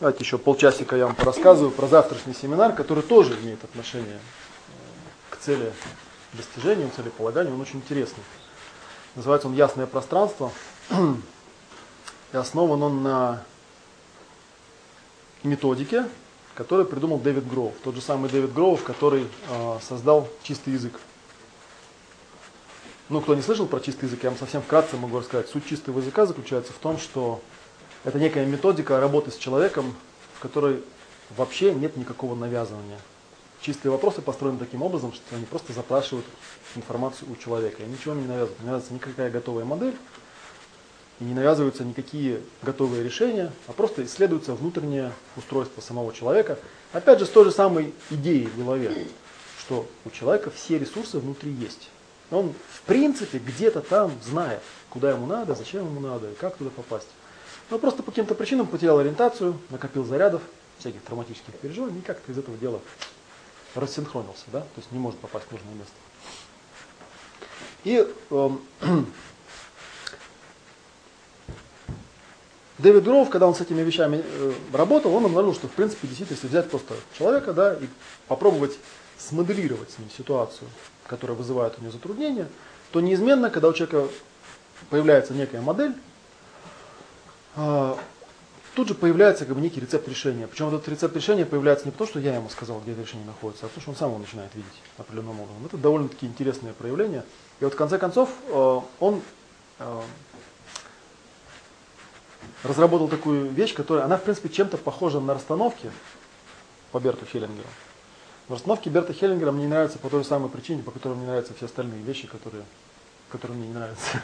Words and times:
Давайте 0.00 0.22
еще 0.22 0.38
полчасика 0.38 0.94
я 0.94 1.06
вам 1.06 1.16
рассказываю 1.18 1.72
про 1.72 1.88
завтрашний 1.88 2.32
семинар, 2.32 2.72
который 2.72 3.02
тоже 3.02 3.36
имеет 3.42 3.64
отношение 3.64 4.18
э, 4.18 4.70
к 5.30 5.38
цели 5.38 5.72
достижения, 6.34 6.88
целеполаганию. 6.94 7.52
Он 7.52 7.60
очень 7.60 7.80
интересный. 7.80 8.22
Называется 9.16 9.48
он 9.48 9.54
«Ясное 9.54 9.86
пространство». 9.86 10.52
И 12.32 12.36
основан 12.36 12.80
он 12.80 13.02
на 13.02 13.42
методике, 15.42 16.06
которую 16.54 16.86
придумал 16.86 17.18
Дэвид 17.18 17.48
Гроув. 17.48 17.74
Тот 17.82 17.96
же 17.96 18.00
самый 18.00 18.30
Дэвид 18.30 18.52
Гроув, 18.52 18.84
который 18.84 19.26
э, 19.48 19.78
создал 19.82 20.28
чистый 20.44 20.74
язык. 20.74 20.92
Ну, 23.08 23.20
кто 23.20 23.34
не 23.34 23.42
слышал 23.42 23.66
про 23.66 23.80
чистый 23.80 24.04
язык, 24.04 24.22
я 24.22 24.30
вам 24.30 24.38
совсем 24.38 24.62
вкратце 24.62 24.96
могу 24.96 25.18
рассказать. 25.18 25.48
Суть 25.48 25.66
чистого 25.66 25.98
языка 25.98 26.24
заключается 26.24 26.72
в 26.72 26.76
том, 26.76 26.98
что 26.98 27.40
это 28.04 28.18
некая 28.18 28.46
методика 28.46 29.00
работы 29.00 29.30
с 29.30 29.36
человеком, 29.36 29.94
в 30.34 30.40
которой 30.40 30.82
вообще 31.36 31.74
нет 31.74 31.96
никакого 31.96 32.34
навязывания. 32.34 32.98
Чистые 33.60 33.90
вопросы 33.90 34.22
построены 34.22 34.58
таким 34.58 34.82
образом, 34.82 35.12
что 35.12 35.34
они 35.34 35.44
просто 35.44 35.72
запрашивают 35.72 36.24
информацию 36.76 37.30
у 37.30 37.36
человека. 37.36 37.82
И 37.82 37.86
ничего 37.86 38.14
не 38.14 38.26
навязывают. 38.26 38.60
Не 38.60 38.66
навязывается 38.66 38.94
никакая 38.94 39.30
готовая 39.30 39.64
модель, 39.64 39.96
и 41.20 41.24
не 41.24 41.34
навязываются 41.34 41.84
никакие 41.84 42.40
готовые 42.62 43.02
решения, 43.02 43.52
а 43.66 43.72
просто 43.72 44.04
исследуется 44.04 44.54
внутреннее 44.54 45.12
устройство 45.36 45.80
самого 45.80 46.12
человека. 46.12 46.58
Опять 46.92 47.18
же, 47.18 47.26
с 47.26 47.30
той 47.30 47.44
же 47.44 47.50
самой 47.50 47.92
идеей 48.10 48.46
в 48.46 48.58
голове, 48.58 49.08
что 49.58 49.86
у 50.04 50.10
человека 50.10 50.50
все 50.50 50.78
ресурсы 50.78 51.18
внутри 51.18 51.50
есть. 51.50 51.90
Он, 52.30 52.52
в 52.70 52.82
принципе, 52.82 53.38
где-то 53.38 53.80
там 53.80 54.12
знает, 54.22 54.62
куда 54.90 55.10
ему 55.10 55.26
надо, 55.26 55.54
зачем 55.54 55.86
ему 55.86 55.98
надо 55.98 56.30
и 56.30 56.34
как 56.34 56.56
туда 56.56 56.70
попасть. 56.70 57.08
Но 57.70 57.78
просто 57.78 58.02
по 58.02 58.10
каким-то 58.10 58.34
причинам 58.34 58.66
потерял 58.66 58.98
ориентацию, 58.98 59.58
накопил 59.70 60.04
зарядов, 60.04 60.42
всяких 60.78 61.02
травматических 61.02 61.54
переживаний, 61.54 61.98
и 61.98 62.02
как-то 62.02 62.32
из 62.32 62.38
этого 62.38 62.56
дела 62.56 62.80
рассинхронился, 63.74 64.44
да, 64.52 64.60
то 64.60 64.66
есть 64.76 64.90
не 64.92 64.98
может 64.98 65.18
попасть 65.20 65.46
в 65.46 65.52
нужное 65.52 65.74
место. 65.74 65.92
И 67.84 68.06
э, 68.30 68.50
Дэвид 72.78 73.04
Гроув, 73.04 73.28
когда 73.28 73.46
он 73.46 73.54
с 73.54 73.60
этими 73.60 73.82
вещами 73.82 74.22
э, 74.24 74.52
работал, 74.72 75.14
он 75.14 75.26
обнаружил, 75.26 75.54
что 75.54 75.68
в 75.68 75.72
принципе 75.72 76.06
действительно, 76.06 76.36
если 76.36 76.48
взять 76.48 76.70
просто 76.70 76.94
человека, 77.16 77.52
да, 77.52 77.74
и 77.74 77.86
попробовать 78.28 78.78
смоделировать 79.18 79.90
с 79.90 79.98
ним 79.98 80.08
ситуацию, 80.16 80.68
которая 81.06 81.36
вызывает 81.36 81.78
у 81.78 81.82
него 81.82 81.92
затруднения, 81.92 82.48
то 82.92 83.00
неизменно, 83.00 83.50
когда 83.50 83.68
у 83.68 83.72
человека 83.72 84.08
появляется 84.90 85.34
некая 85.34 85.60
модель, 85.60 85.94
тут 88.74 88.88
же 88.88 88.94
появляется 88.94 89.44
как 89.44 89.56
бы 89.56 89.60
некий 89.60 89.80
рецепт 89.80 90.08
решения. 90.08 90.46
Причем 90.46 90.68
этот 90.68 90.88
рецепт 90.88 91.16
решения 91.16 91.44
появляется 91.44 91.84
не 91.84 91.90
потому, 91.90 92.08
что 92.08 92.20
я 92.20 92.36
ему 92.36 92.48
сказал, 92.48 92.80
где 92.80 92.92
это 92.92 93.02
решение 93.02 93.26
находится, 93.26 93.66
а 93.66 93.68
потому, 93.68 93.82
что 93.82 93.90
он 93.90 93.96
сам 93.96 94.10
его 94.10 94.18
начинает 94.18 94.54
видеть 94.54 94.70
определенным 94.96 95.40
образом. 95.40 95.66
Это 95.66 95.76
довольно-таки 95.76 96.26
интересное 96.26 96.72
проявление. 96.72 97.24
И 97.60 97.64
вот 97.64 97.74
в 97.74 97.76
конце 97.76 97.98
концов 97.98 98.30
э, 98.46 98.80
он 99.00 99.20
э, 99.80 100.00
разработал 102.62 103.08
такую 103.08 103.50
вещь, 103.50 103.74
которая, 103.74 104.04
она 104.04 104.16
в 104.16 104.22
принципе 104.22 104.48
чем-то 104.48 104.78
похожа 104.78 105.20
на 105.20 105.34
расстановки 105.34 105.90
по 106.92 107.00
Берту 107.00 107.26
Хеллингеру. 107.26 107.68
Но 108.48 108.54
расстановки 108.54 108.88
Берта 108.88 109.12
Хеллингера 109.12 109.52
мне 109.52 109.64
не 109.64 109.68
нравятся 109.68 109.98
по 109.98 110.08
той 110.08 110.22
же 110.22 110.28
самой 110.28 110.48
причине, 110.48 110.82
по 110.82 110.90
которой 110.90 111.14
мне 111.14 111.26
нравятся 111.26 111.52
все 111.54 111.66
остальные 111.66 112.02
вещи, 112.02 112.26
которые, 112.26 112.64
которые 113.30 113.58
мне 113.58 113.68
не 113.68 113.74
нравятся. 113.74 114.22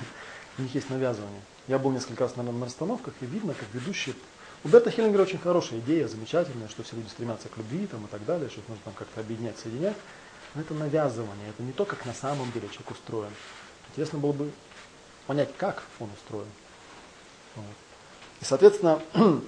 У 0.59 0.63
них 0.63 0.75
есть 0.75 0.91
навязывание. 0.91 1.41
Я 1.67 1.79
был 1.79 1.91
несколько 1.91 2.25
раз 2.25 2.37
на 2.37 2.65
расстановках, 2.65 3.15
и 3.21 3.27
видно, 3.27 3.55
как 3.55 3.67
ведущие... 3.73 4.15
У 4.63 4.69
Берта 4.69 4.91
Хеллингера 4.91 5.23
очень 5.23 5.39
хорошая 5.39 5.81
идея, 5.81 6.09
замечательная, 6.09 6.69
что 6.69 6.83
все 6.83 6.97
люди 6.97 7.09
стремятся 7.09 7.49
к 7.49 7.57
любви 7.59 7.87
там, 7.87 8.07
и 8.07 8.09
так 8.09 8.25
далее, 8.25 8.49
что 8.49 8.61
нужно 8.69 8.83
там 8.85 8.95
как-то 8.95 9.21
объединять, 9.21 9.59
соединять. 9.59 9.97
Но 10.55 10.63
это 10.63 10.73
навязывание, 10.73 11.51
это 11.51 11.63
не 11.63 11.73
то, 11.73 11.85
как 11.85 12.07
на 12.07 12.15
самом 12.15 12.51
деле 12.53 12.69
человек 12.69 12.93
устроен. 12.93 13.31
Интересно 13.91 14.19
было 14.19 14.33
бы 14.33 14.51
понять, 15.27 15.51
как 15.59 15.83
он 16.01 16.09
устроен. 16.15 16.49
Вот. 17.57 17.65
И, 18.41 18.45
соответственно, 18.45 19.03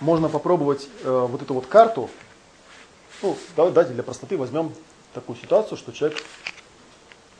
можно 0.00 0.28
попробовать 0.28 0.88
э, 1.04 1.26
вот 1.30 1.42
эту 1.42 1.54
вот 1.54 1.66
карту. 1.66 2.10
Ну, 3.22 3.36
давайте 3.56 3.92
для 3.92 4.02
простоты 4.02 4.36
возьмем 4.36 4.72
такую 5.14 5.36
ситуацию, 5.36 5.78
что 5.78 5.92
человек 5.92 6.22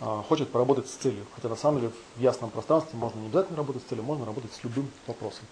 хочет 0.01 0.51
поработать 0.51 0.89
с 0.89 0.93
целью. 0.93 1.27
Хотя 1.35 1.49
на 1.49 1.57
самом 1.57 1.81
деле 1.81 1.93
в 2.17 2.21
ясном 2.21 2.51
пространстве 2.51 2.99
можно 2.99 3.19
не 3.19 3.27
обязательно 3.27 3.57
работать 3.57 3.83
с 3.83 3.87
целью, 3.87 4.05
можно 4.05 4.27
работать 4.27 4.53
с 4.53 4.63
любым 4.63 4.91
вопросом. 5.07 5.45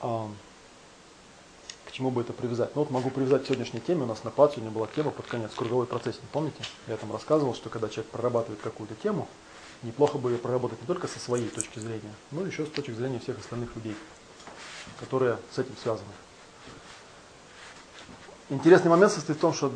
Э, 0.00 0.26
к 1.86 1.92
чему 1.92 2.10
бы 2.10 2.20
это 2.20 2.32
привязать? 2.32 2.74
Ну 2.74 2.82
вот 2.82 2.90
могу 2.90 3.10
привязать 3.10 3.44
к 3.44 3.46
сегодняшней 3.46 3.80
теме. 3.80 4.02
У 4.04 4.06
нас 4.06 4.24
на 4.24 4.30
плат 4.30 4.52
сегодня 4.52 4.70
была 4.70 4.86
тема 4.94 5.10
под 5.10 5.26
конец 5.26 5.52
круговой 5.54 5.86
процессинг. 5.86 6.24
Помните? 6.32 6.62
Я 6.86 6.96
там 6.96 7.12
рассказывал, 7.12 7.54
что 7.54 7.70
когда 7.70 7.88
человек 7.88 8.10
прорабатывает 8.12 8.60
какую-то 8.60 8.94
тему, 8.94 9.28
неплохо 9.82 10.18
бы 10.18 10.32
ее 10.32 10.38
проработать 10.38 10.80
не 10.80 10.86
только 10.86 11.06
со 11.08 11.18
своей 11.18 11.48
точки 11.48 11.78
зрения, 11.78 12.14
но 12.30 12.44
еще 12.44 12.66
с 12.66 12.70
точки 12.70 12.90
зрения 12.90 13.18
всех 13.18 13.38
остальных 13.38 13.74
людей, 13.76 13.96
которые 15.00 15.38
с 15.52 15.58
этим 15.58 15.76
связаны. 15.82 16.10
Интересный 18.50 18.90
момент 18.90 19.12
состоит 19.12 19.38
в 19.38 19.40
том, 19.40 19.52
что 19.52 19.72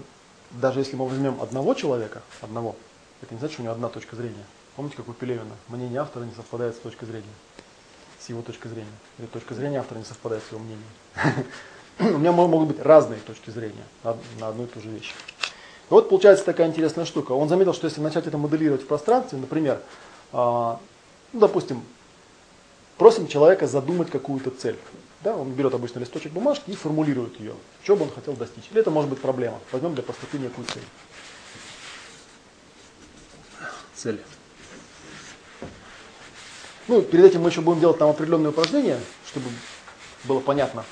даже 0.60 0.80
если 0.80 0.96
мы 0.96 1.08
возьмем 1.08 1.40
одного 1.40 1.74
человека, 1.74 2.22
одного, 2.40 2.76
это 3.22 3.34
не 3.34 3.38
значит, 3.38 3.54
что 3.54 3.62
у 3.62 3.64
него 3.64 3.74
одна 3.74 3.88
точка 3.88 4.16
зрения. 4.16 4.44
Помните, 4.76 4.96
как 4.96 5.08
у 5.08 5.12
Пелевина? 5.12 5.54
Мнение 5.68 6.00
автора 6.00 6.24
не 6.24 6.32
совпадает 6.32 6.74
с 6.74 6.78
точкой 6.78 7.06
зрения. 7.06 7.34
С 8.18 8.28
его 8.28 8.42
точкой 8.42 8.68
зрения. 8.68 8.90
Или 9.18 9.26
точка 9.26 9.54
зрения 9.54 9.78
автора 9.78 9.98
не 9.98 10.04
совпадает 10.04 10.42
с 10.48 10.52
его 10.52 10.60
мнением. 10.60 11.46
У 11.98 12.18
меня 12.18 12.32
могут 12.32 12.68
быть 12.68 12.80
разные 12.80 13.20
точки 13.20 13.50
зрения 13.50 13.84
на 14.02 14.48
одну 14.48 14.64
и 14.64 14.66
ту 14.66 14.80
же 14.80 14.88
вещь. 14.88 15.12
Вот 15.90 16.08
получается 16.08 16.44
такая 16.44 16.68
интересная 16.68 17.04
штука. 17.04 17.32
Он 17.32 17.48
заметил, 17.48 17.74
что 17.74 17.86
если 17.86 18.00
начать 18.00 18.26
это 18.26 18.38
моделировать 18.38 18.82
в 18.82 18.86
пространстве, 18.86 19.38
например, 19.38 19.80
а, 20.32 20.80
ну, 21.32 21.40
допустим, 21.40 21.82
просим 22.96 23.28
человека 23.28 23.66
задумать 23.66 24.10
какую-то 24.10 24.50
цель. 24.50 24.78
Да, 25.22 25.36
он 25.36 25.52
берет 25.52 25.72
обычно 25.72 26.00
листочек 26.00 26.32
бумажки 26.32 26.70
и 26.70 26.74
формулирует 26.74 27.38
ее, 27.38 27.54
что 27.84 27.94
бы 27.94 28.04
он 28.04 28.10
хотел 28.10 28.34
достичь. 28.34 28.64
Или 28.72 28.80
это 28.80 28.90
может 28.90 29.08
быть 29.08 29.20
проблема. 29.20 29.60
Возьмем 29.70 29.94
для 29.94 30.02
простоты 30.02 30.38
некую 30.38 30.66
цель. 30.66 30.82
Цель. 33.94 34.20
Ну, 36.88 37.02
перед 37.02 37.24
этим 37.24 37.42
мы 37.42 37.50
еще 37.50 37.60
будем 37.60 37.78
делать 37.78 37.98
там 37.98 38.10
определенные 38.10 38.50
упражнения, 38.50 38.98
чтобы 39.28 39.46
было 40.24 40.40
понятно, 40.40 40.84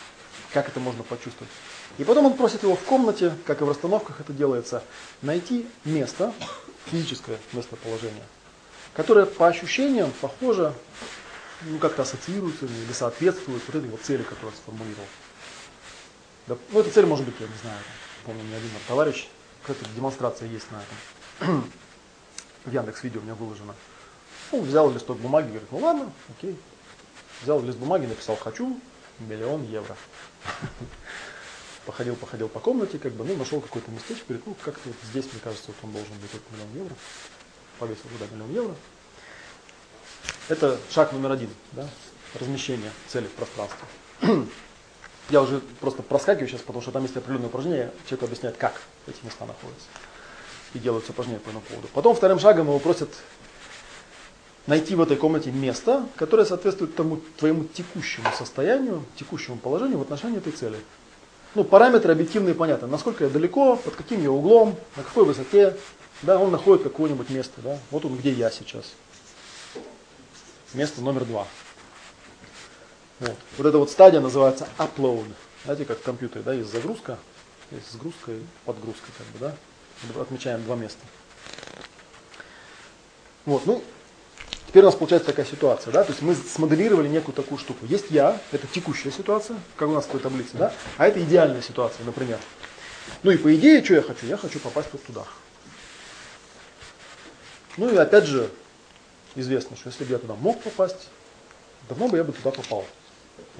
как 0.52 0.68
это 0.68 0.78
можно 0.78 1.02
почувствовать. 1.02 1.50
И 1.98 2.04
потом 2.04 2.26
он 2.26 2.34
просит 2.34 2.62
его 2.62 2.76
в 2.76 2.82
комнате, 2.84 3.32
как 3.46 3.60
и 3.60 3.64
в 3.64 3.68
расстановках 3.68 4.20
это 4.20 4.32
делается, 4.32 4.84
найти 5.22 5.66
место, 5.84 6.32
физическое 6.86 7.38
местоположение, 7.52 8.22
которое 8.94 9.26
по 9.26 9.48
ощущениям 9.48 10.12
похоже, 10.20 10.72
ну 11.62 11.78
как-то 11.78 12.02
ассоциируется 12.02 12.66
или 12.66 12.92
соответствует 12.92 13.62
вот 13.66 13.76
этой 13.76 13.90
вот 13.90 14.00
цели, 14.02 14.22
которую 14.22 14.52
он 14.52 14.56
сформулировал. 14.56 15.06
Да, 16.46 16.56
ну 16.70 16.80
эта 16.80 16.90
цель 16.90 17.06
может 17.06 17.26
быть, 17.26 17.34
я 17.40 17.46
не 17.46 17.58
знаю, 17.62 17.78
помню, 18.24 18.42
не 18.42 18.54
один 18.54 18.70
товарищ, 18.88 19.28
какая-то 19.62 19.88
демонстрация 19.94 20.48
есть 20.48 20.66
на 20.70 20.82
этом. 20.82 21.64
в 22.64 22.72
Яндекс 22.72 23.02
Видео 23.02 23.20
у 23.20 23.24
меня 23.24 23.34
выложено. 23.34 23.74
Ну, 24.52 24.62
взял 24.62 24.90
листок 24.90 25.18
бумаги, 25.18 25.48
говорит, 25.48 25.70
ну 25.70 25.78
ладно, 25.78 26.12
окей. 26.36 26.58
Взял 27.42 27.62
лист 27.62 27.78
бумаги, 27.78 28.06
написал 28.06 28.36
«хочу 28.36 28.78
миллион 29.18 29.64
евро». 29.64 29.96
походил, 31.86 32.16
походил 32.16 32.48
по 32.48 32.60
комнате, 32.60 32.98
как 32.98 33.12
бы, 33.12 33.24
ну, 33.24 33.36
нашел 33.36 33.60
какое-то 33.60 33.90
местечко, 33.90 34.24
говорит, 34.28 34.46
ну, 34.46 34.56
как-то 34.62 34.88
вот 34.88 34.96
здесь, 35.04 35.26
мне 35.32 35.40
кажется, 35.42 35.68
вот 35.68 35.76
он 35.82 35.92
должен 35.92 36.14
быть 36.18 36.32
вот 36.32 36.42
миллион 36.52 36.84
евро. 36.84 36.96
Повесил 37.78 38.04
туда 38.10 38.26
миллион 38.32 38.52
евро. 38.52 38.74
Это 40.48 40.78
шаг 40.90 41.12
номер 41.12 41.32
один, 41.32 41.50
да, 41.72 41.86
размещение 42.38 42.90
цели 43.08 43.26
в 43.26 43.32
пространстве. 43.32 43.78
Я 45.30 45.42
уже 45.42 45.60
просто 45.80 46.02
проскакиваю 46.02 46.48
сейчас, 46.48 46.60
потому 46.62 46.82
что 46.82 46.90
там 46.90 47.02
есть 47.02 47.16
определенные 47.16 47.48
упражнения, 47.48 47.92
человек 48.06 48.24
объясняет, 48.24 48.56
как 48.56 48.80
эти 49.06 49.24
места 49.24 49.46
находятся. 49.46 49.86
И 50.74 50.78
делаются 50.78 51.12
упражнения 51.12 51.40
по 51.40 51.48
этому 51.48 51.62
поводу. 51.62 51.88
Потом 51.94 52.14
вторым 52.16 52.38
шагом 52.38 52.66
его 52.66 52.78
просят 52.78 53.10
найти 54.66 54.94
в 54.94 55.00
этой 55.00 55.16
комнате 55.16 55.50
место, 55.50 56.06
которое 56.16 56.44
соответствует 56.44 56.94
тому 56.94 57.20
твоему 57.38 57.64
текущему 57.64 58.28
состоянию, 58.36 59.04
текущему 59.16 59.56
положению 59.56 59.98
в 59.98 60.02
отношении 60.02 60.38
этой 60.38 60.52
цели 60.52 60.78
ну, 61.54 61.64
параметры 61.64 62.12
объективные 62.12 62.54
понятны. 62.54 62.86
Насколько 62.86 63.24
я 63.24 63.30
далеко, 63.30 63.76
под 63.76 63.96
каким 63.96 64.22
я 64.22 64.30
углом, 64.30 64.76
на 64.96 65.02
какой 65.02 65.24
высоте. 65.24 65.76
Да, 66.22 66.38
он 66.38 66.50
находит 66.50 66.82
какое-нибудь 66.82 67.30
место. 67.30 67.60
Да. 67.62 67.78
Вот 67.90 68.04
он, 68.04 68.16
где 68.16 68.30
я 68.30 68.50
сейчас. 68.50 68.92
Место 70.74 71.00
номер 71.00 71.24
два. 71.24 71.46
Вот. 73.18 73.36
вот 73.58 73.66
эта 73.66 73.78
вот 73.78 73.90
стадия 73.90 74.20
называется 74.20 74.68
upload. 74.78 75.26
Знаете, 75.64 75.84
как 75.84 75.98
в 75.98 76.02
компьютере, 76.02 76.42
да, 76.42 76.54
есть 76.54 76.72
загрузка, 76.72 77.18
есть 77.70 77.92
сгрузка 77.92 78.32
и 78.32 78.40
подгрузка, 78.64 79.06
как 79.18 79.26
бы, 79.28 79.38
да. 79.38 80.20
Отмечаем 80.20 80.62
два 80.64 80.76
места. 80.76 81.00
Вот, 83.44 83.66
ну, 83.66 83.82
Теперь 84.70 84.84
у 84.84 84.86
нас 84.86 84.94
получается 84.94 85.26
такая 85.26 85.46
ситуация, 85.46 85.92
да, 85.92 86.04
то 86.04 86.12
есть 86.12 86.22
мы 86.22 86.32
смоделировали 86.36 87.08
некую 87.08 87.34
такую 87.34 87.58
штуку. 87.58 87.86
Есть 87.86 88.06
я, 88.10 88.40
это 88.52 88.68
текущая 88.68 89.10
ситуация, 89.10 89.56
как 89.74 89.88
у 89.88 89.92
нас 89.92 90.04
в 90.04 90.10
той 90.10 90.20
таблице, 90.20 90.50
да, 90.52 90.72
а 90.96 91.08
это 91.08 91.20
идеальная 91.20 91.60
ситуация, 91.60 92.06
например. 92.06 92.38
Ну 93.24 93.32
и 93.32 93.36
по 93.36 93.52
идее, 93.52 93.82
что 93.84 93.94
я 93.94 94.02
хочу? 94.02 94.26
Я 94.26 94.36
хочу 94.36 94.60
попасть 94.60 94.90
вот 94.92 95.02
туда. 95.04 95.24
Ну 97.78 97.92
и 97.92 97.96
опять 97.96 98.26
же, 98.26 98.48
известно, 99.34 99.76
что 99.76 99.88
если 99.88 100.04
бы 100.04 100.12
я 100.12 100.18
туда 100.18 100.34
мог 100.34 100.60
попасть, 100.62 101.08
давно 101.88 102.08
бы 102.08 102.16
я 102.16 102.24
бы 102.24 102.32
туда 102.32 102.50
попал. 102.50 102.84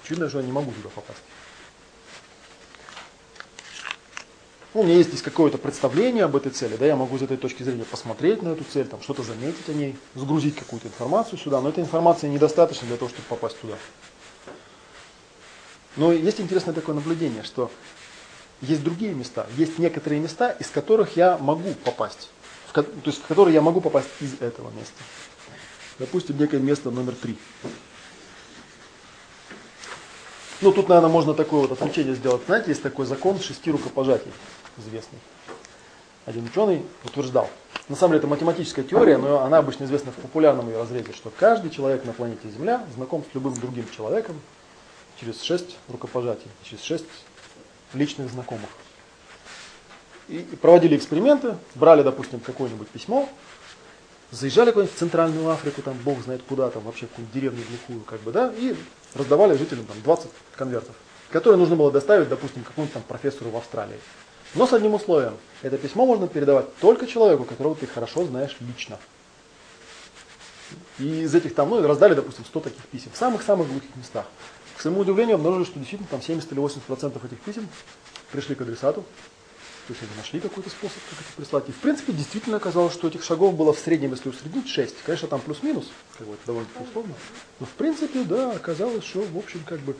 Очевидно, 0.02 0.28
что 0.28 0.38
я 0.38 0.44
не 0.44 0.52
могу 0.52 0.72
туда 0.72 0.88
попасть. 0.88 1.22
Ну, 4.72 4.82
у 4.82 4.84
меня 4.84 4.94
есть 4.94 5.08
здесь 5.08 5.22
какое-то 5.22 5.58
представление 5.58 6.24
об 6.24 6.36
этой 6.36 6.52
цели, 6.52 6.76
да, 6.76 6.86
я 6.86 6.94
могу 6.94 7.18
с 7.18 7.22
этой 7.22 7.36
точки 7.36 7.64
зрения 7.64 7.84
посмотреть 7.84 8.40
на 8.40 8.50
эту 8.50 8.62
цель, 8.62 8.86
там 8.86 9.02
что-то 9.02 9.24
заметить 9.24 9.68
о 9.68 9.72
ней, 9.72 9.96
загрузить 10.14 10.54
какую-то 10.54 10.86
информацию 10.86 11.40
сюда, 11.40 11.60
но 11.60 11.70
этой 11.70 11.82
информации 11.82 12.28
недостаточно 12.28 12.86
для 12.86 12.96
того, 12.96 13.08
чтобы 13.08 13.26
попасть 13.26 13.60
туда. 13.60 13.74
Но 15.96 16.12
есть 16.12 16.40
интересное 16.40 16.72
такое 16.72 16.94
наблюдение, 16.94 17.42
что 17.42 17.68
есть 18.60 18.84
другие 18.84 19.12
места, 19.12 19.48
есть 19.56 19.80
некоторые 19.80 20.20
места, 20.20 20.52
из 20.52 20.68
которых 20.68 21.16
я 21.16 21.36
могу 21.36 21.74
попасть, 21.84 22.30
в, 22.68 22.72
то 22.72 22.86
есть 23.06 23.18
в 23.22 23.26
которые 23.26 23.54
я 23.54 23.62
могу 23.62 23.80
попасть 23.80 24.08
из 24.20 24.34
этого 24.40 24.70
места. 24.70 25.02
Допустим, 26.00 26.38
некое 26.38 26.60
место 26.60 26.90
номер 26.90 27.14
три. 27.14 27.36
Ну, 30.62 30.72
тут, 30.72 30.88
наверное, 30.88 31.10
можно 31.10 31.34
такое 31.34 31.60
вот 31.60 31.72
отвлечение 31.72 32.14
сделать. 32.14 32.40
Знаете, 32.46 32.70
есть 32.70 32.82
такой 32.82 33.04
закон 33.04 33.38
шести 33.38 33.70
рукопожатий 33.70 34.32
известный. 34.78 35.18
Один 36.24 36.46
ученый 36.46 36.82
утверждал. 37.04 37.50
На 37.90 37.96
самом 37.96 38.12
деле 38.12 38.20
это 38.20 38.28
математическая 38.28 38.82
теория, 38.82 39.18
но 39.18 39.40
она 39.40 39.58
обычно 39.58 39.84
известна 39.84 40.10
в 40.10 40.14
популярном 40.14 40.68
ее 40.68 40.78
разрезе, 40.78 41.12
что 41.12 41.30
каждый 41.38 41.70
человек 41.70 42.06
на 42.06 42.14
планете 42.14 42.48
Земля 42.48 42.82
знаком 42.94 43.22
с 43.30 43.34
любым 43.34 43.52
другим 43.52 43.86
человеком 43.94 44.40
через 45.20 45.42
шесть 45.42 45.76
рукопожатий, 45.88 46.50
через 46.62 46.82
шесть 46.82 47.04
личных 47.92 48.30
знакомых. 48.30 48.70
И 50.28 50.38
проводили 50.62 50.96
эксперименты, 50.96 51.56
брали, 51.74 52.02
допустим, 52.02 52.40
какое-нибудь 52.40 52.88
письмо, 52.88 53.28
заезжали 54.30 54.70
куда-нибудь 54.70 54.94
в 54.94 54.98
Центральную 54.98 55.48
Африку, 55.50 55.82
там 55.82 55.96
бог 56.04 56.22
знает 56.22 56.42
куда, 56.48 56.70
там 56.70 56.82
вообще 56.82 57.06
какую-нибудь 57.06 57.34
деревню 57.34 57.64
глухую, 57.68 58.04
как 58.04 58.20
бы, 58.20 58.32
да, 58.32 58.52
и 58.56 58.74
раздавали 59.14 59.56
жителям 59.56 59.86
там 59.86 60.00
20 60.02 60.30
конвертов, 60.56 60.94
которые 61.30 61.58
нужно 61.58 61.76
было 61.76 61.90
доставить, 61.90 62.28
допустим, 62.28 62.62
какому-нибудь 62.62 62.94
там 62.94 63.02
профессору 63.02 63.50
в 63.50 63.56
Австралии. 63.56 63.98
Но 64.54 64.66
с 64.66 64.72
одним 64.72 64.94
условием. 64.94 65.36
Это 65.62 65.78
письмо 65.78 66.06
можно 66.06 66.26
передавать 66.26 66.74
только 66.76 67.06
человеку, 67.06 67.44
которого 67.44 67.76
ты 67.76 67.86
хорошо 67.86 68.24
знаешь 68.24 68.56
лично. 68.60 68.98
И 70.98 71.22
из 71.22 71.34
этих 71.34 71.54
там, 71.54 71.70
ну, 71.70 71.86
раздали, 71.86 72.14
допустим, 72.14 72.44
100 72.44 72.60
таких 72.60 72.84
писем 72.86 73.10
в 73.12 73.16
самых-самых 73.16 73.68
глухих 73.68 73.94
местах. 73.96 74.26
К 74.76 74.80
своему 74.80 75.00
удивлению, 75.00 75.36
обнаружили, 75.36 75.66
что 75.66 75.78
действительно 75.78 76.08
там 76.10 76.22
70 76.22 76.50
или 76.52 76.58
80 76.58 76.86
процентов 76.86 77.24
этих 77.24 77.40
писем 77.40 77.68
пришли 78.32 78.54
к 78.54 78.60
адресату. 78.60 79.04
То 79.90 79.94
есть 79.94 80.04
они 80.04 80.16
нашли 80.16 80.38
какой-то 80.38 80.70
способ, 80.70 80.98
как 81.10 81.18
это 81.18 81.32
прислать. 81.36 81.68
И 81.68 81.72
в 81.72 81.78
принципе 81.78 82.12
действительно 82.12 82.58
оказалось, 82.58 82.94
что 82.94 83.08
этих 83.08 83.24
шагов 83.24 83.54
было 83.56 83.72
в 83.72 83.78
среднем, 83.80 84.12
если 84.12 84.28
усреднить, 84.28 84.68
6. 84.68 85.02
Конечно, 85.04 85.26
там 85.26 85.40
плюс-минус, 85.40 85.88
как 86.16 86.28
бы 86.28 86.34
это 86.34 86.42
довольно-таки 86.46 86.84
условно. 86.88 87.14
Но 87.58 87.66
в 87.66 87.70
принципе, 87.70 88.22
да, 88.22 88.52
оказалось, 88.52 89.02
что 89.02 89.22
в 89.22 89.36
общем 89.36 89.64
как 89.66 89.80
бы 89.80 89.96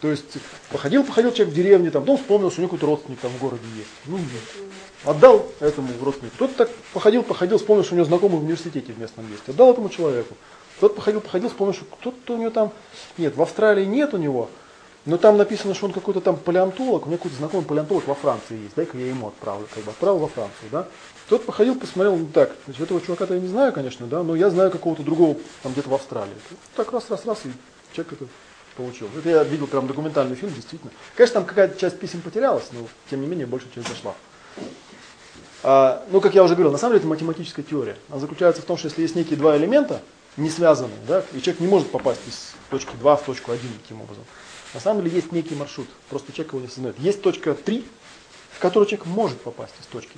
то 0.00 0.10
есть 0.10 0.38
походил, 0.72 1.04
походил 1.04 1.30
человек 1.30 1.54
в 1.54 1.56
деревне, 1.56 1.92
там, 1.92 2.02
потом 2.02 2.16
вспомнил, 2.16 2.50
что 2.50 2.62
у 2.62 2.64
него 2.64 2.70
какой-то 2.70 2.86
родственник 2.86 3.20
там 3.20 3.30
в 3.30 3.38
городе 3.38 3.62
есть. 3.76 3.90
Ну, 4.06 4.18
отдал 5.04 5.46
этому 5.60 5.90
родственнику. 6.02 6.36
Тот 6.38 6.56
так 6.56 6.68
походил, 6.92 7.22
походил, 7.22 7.58
вспомнил, 7.58 7.84
что 7.84 7.94
у 7.94 7.98
него 7.98 8.06
знакомый 8.06 8.40
в 8.40 8.42
университете 8.42 8.92
в 8.92 8.98
местном 8.98 9.30
месте. 9.30 9.52
Отдал 9.52 9.70
этому 9.70 9.88
человеку. 9.88 10.34
Тот 10.80 10.96
походил, 10.96 11.20
походил, 11.20 11.48
вспомнил, 11.48 11.74
что 11.74 11.84
кто-то 11.84 12.34
у 12.34 12.38
него 12.38 12.50
там, 12.50 12.72
нет, 13.18 13.36
в 13.36 13.42
Австралии 13.42 13.84
нет 13.84 14.14
у 14.14 14.16
него, 14.16 14.50
но 15.04 15.16
там 15.16 15.36
написано, 15.36 15.74
что 15.74 15.86
он 15.86 15.92
какой-то 15.92 16.20
там 16.20 16.36
палеонтолог, 16.36 17.04
у 17.04 17.08
меня 17.08 17.16
какой-то 17.16 17.36
знакомый 17.36 17.66
палеонтолог 17.66 18.06
во 18.06 18.14
Франции 18.14 18.56
есть, 18.62 18.74
дай-ка 18.76 18.96
я 18.98 19.08
ему 19.08 19.28
отправлю, 19.28 19.66
как 19.74 19.82
бы 19.82 19.90
отправил 19.90 20.18
во 20.18 20.28
Францию, 20.28 20.68
да. 20.70 20.86
Тот 21.28 21.44
походил, 21.44 21.74
посмотрел, 21.74 22.16
ну 22.16 22.26
так, 22.26 22.52
значит, 22.66 22.82
этого 22.82 23.00
чувака-то 23.00 23.34
я 23.34 23.40
не 23.40 23.48
знаю, 23.48 23.72
конечно, 23.72 24.06
да, 24.06 24.22
но 24.22 24.36
я 24.36 24.50
знаю 24.50 24.70
какого-то 24.70 25.02
другого 25.02 25.36
там 25.62 25.72
где-то 25.72 25.88
в 25.88 25.94
Австралии. 25.94 26.32
Так 26.76 26.92
раз, 26.92 27.10
раз, 27.10 27.26
раз, 27.26 27.40
и 27.44 27.50
человек 27.92 28.12
это 28.12 28.26
получил. 28.76 29.08
Это 29.18 29.28
я 29.28 29.42
видел 29.44 29.66
прям 29.66 29.86
документальный 29.86 30.36
фильм, 30.36 30.54
действительно. 30.54 30.92
Конечно, 31.16 31.34
там 31.34 31.44
какая-то 31.46 31.78
часть 31.78 31.98
писем 31.98 32.20
потерялась, 32.20 32.68
но 32.72 32.86
тем 33.10 33.20
не 33.20 33.26
менее 33.26 33.46
большая 33.46 33.70
часть 33.74 33.88
зашла. 33.88 34.14
А, 35.64 36.04
ну, 36.10 36.20
как 36.20 36.34
я 36.34 36.42
уже 36.42 36.54
говорил, 36.54 36.72
на 36.72 36.78
самом 36.78 36.92
деле 36.92 37.00
это 37.00 37.08
математическая 37.08 37.64
теория. 37.64 37.96
Она 38.08 38.20
заключается 38.20 38.62
в 38.62 38.64
том, 38.64 38.76
что 38.76 38.88
если 38.88 39.02
есть 39.02 39.14
некие 39.14 39.36
два 39.36 39.56
элемента, 39.56 40.00
не 40.36 40.50
связанные, 40.50 40.98
да, 41.06 41.22
и 41.32 41.40
человек 41.40 41.60
не 41.60 41.66
может 41.66 41.90
попасть 41.90 42.20
из 42.26 42.54
точки 42.70 42.96
2 42.96 43.16
в 43.16 43.22
точку 43.22 43.52
1 43.52 43.60
таким 43.82 44.00
образом. 44.00 44.24
На 44.74 44.80
самом 44.80 45.04
деле 45.04 45.16
есть 45.16 45.32
некий 45.32 45.54
маршрут, 45.54 45.88
просто 46.08 46.32
человек 46.32 46.52
его 46.52 46.60
не 46.60 46.68
осознает. 46.68 46.98
Есть 46.98 47.22
точка 47.22 47.54
3, 47.54 47.84
в 48.52 48.58
которую 48.58 48.88
человек 48.88 49.06
может 49.06 49.40
попасть 49.40 49.74
из 49.80 49.86
точки 49.86 50.16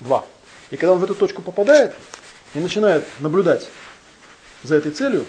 2. 0.00 0.24
И 0.70 0.76
когда 0.76 0.92
он 0.92 0.98
в 0.98 1.04
эту 1.04 1.14
точку 1.14 1.42
попадает 1.42 1.94
и 2.54 2.60
начинает 2.60 3.06
наблюдать 3.18 3.68
за 4.62 4.76
этой 4.76 4.92
целью, 4.92 5.26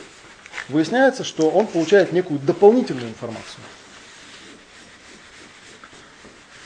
выясняется, 0.70 1.24
что 1.24 1.50
он 1.50 1.68
получает 1.68 2.14
некую 2.14 2.40
дополнительную 2.40 3.10
информацию, 3.10 3.62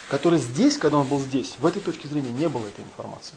которая 0.09 0.39
здесь, 0.39 0.77
когда 0.77 0.97
он 0.97 1.07
был 1.07 1.19
здесь, 1.19 1.55
в 1.57 1.65
этой 1.65 1.81
точке 1.81 2.07
зрения 2.07 2.31
не 2.31 2.47
было 2.47 2.67
этой 2.67 2.83
информации. 2.83 3.35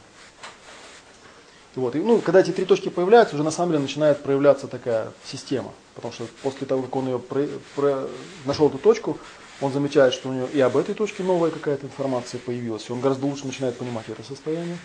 Вот. 1.75 1.95
И, 1.95 2.01
ну, 2.01 2.21
когда 2.21 2.41
эти 2.41 2.51
три 2.51 2.65
точки 2.65 2.89
появляются, 2.89 3.37
уже 3.37 3.45
на 3.45 3.51
самом 3.51 3.73
деле 3.73 3.83
начинает 3.83 4.23
проявляться 4.23 4.67
такая 4.67 5.13
система. 5.25 5.73
Потому 5.99 6.15
что 6.15 6.27
после 6.43 6.65
того, 6.65 6.83
как 6.83 6.95
он 6.95 7.07
ее 7.09 7.19
про, 7.19 7.49
про, 7.75 8.09
нашел 8.45 8.69
эту 8.69 8.79
точку, 8.79 9.19
он 9.61 9.73
замечает, 9.73 10.15
что 10.15 10.29
у 10.29 10.33
него 10.33 10.47
и 10.47 10.61
об 10.61 10.77
этой 10.77 10.95
точке 10.95 11.25
новая 11.25 11.51
какая-то 11.51 11.87
информация 11.87 12.39
появилась. 12.39 12.89
И 12.89 12.93
он 12.93 13.01
гораздо 13.01 13.27
лучше 13.27 13.47
начинает 13.47 13.77
понимать 13.77 14.09
это 14.09 14.23
состояние 14.23 14.79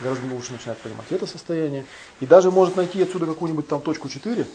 гораздо 0.00 0.26
лучше 0.34 0.52
начинает 0.52 0.78
понимать 0.78 1.06
это 1.10 1.26
состояние. 1.26 1.84
И 2.20 2.26
даже 2.26 2.50
может 2.50 2.76
найти 2.76 3.02
отсюда 3.02 3.26
какую-нибудь 3.26 3.68
там 3.68 3.80
точку 3.80 4.08
4, 4.08 4.46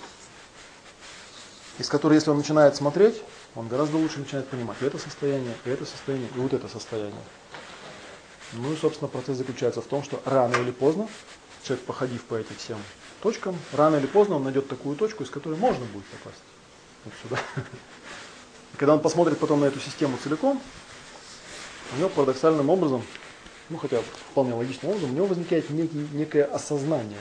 из 1.79 1.89
которой, 1.89 2.15
если 2.15 2.29
он 2.29 2.37
начинает 2.37 2.75
смотреть, 2.75 3.21
он 3.55 3.67
гораздо 3.67 3.97
лучше 3.97 4.19
начинает 4.19 4.47
понимать 4.47 4.77
это 4.81 4.97
состояние, 4.97 5.53
это 5.65 5.85
состояние 5.85 6.29
и 6.35 6.39
вот 6.39 6.53
это 6.53 6.67
состояние. 6.67 7.13
Ну 8.53 8.71
и, 8.71 8.75
собственно, 8.75 9.07
процесс 9.07 9.37
заключается 9.37 9.81
в 9.81 9.85
том, 9.85 10.03
что 10.03 10.21
рано 10.25 10.55
или 10.55 10.71
поздно, 10.71 11.07
человек, 11.63 11.85
походив 11.85 12.23
по 12.23 12.35
этим 12.35 12.55
всем 12.57 12.77
точкам, 13.25 13.57
рано 13.73 13.95
или 13.95 14.05
поздно 14.05 14.35
он 14.35 14.43
найдет 14.43 14.67
такую 14.67 14.95
точку, 14.95 15.23
из 15.23 15.31
которой 15.31 15.57
можно 15.57 15.83
будет 15.85 16.05
попасть 16.05 16.43
вот 17.05 17.13
сюда. 17.23 17.39
Когда 18.77 18.93
он 18.93 18.99
посмотрит 18.99 19.39
потом 19.39 19.61
на 19.61 19.65
эту 19.65 19.79
систему 19.79 20.15
целиком, 20.23 20.61
у 21.95 21.99
него 21.99 22.09
парадоксальным 22.09 22.69
образом 22.69 23.01
ну 23.69 23.77
хотя 23.77 23.99
вполне 24.31 24.53
логичным 24.53 24.91
образом, 24.91 25.11
у 25.11 25.13
него 25.13 25.25
возникает 25.25 25.69
некий, 25.71 26.07
некое 26.13 26.43
осознание 26.43 27.19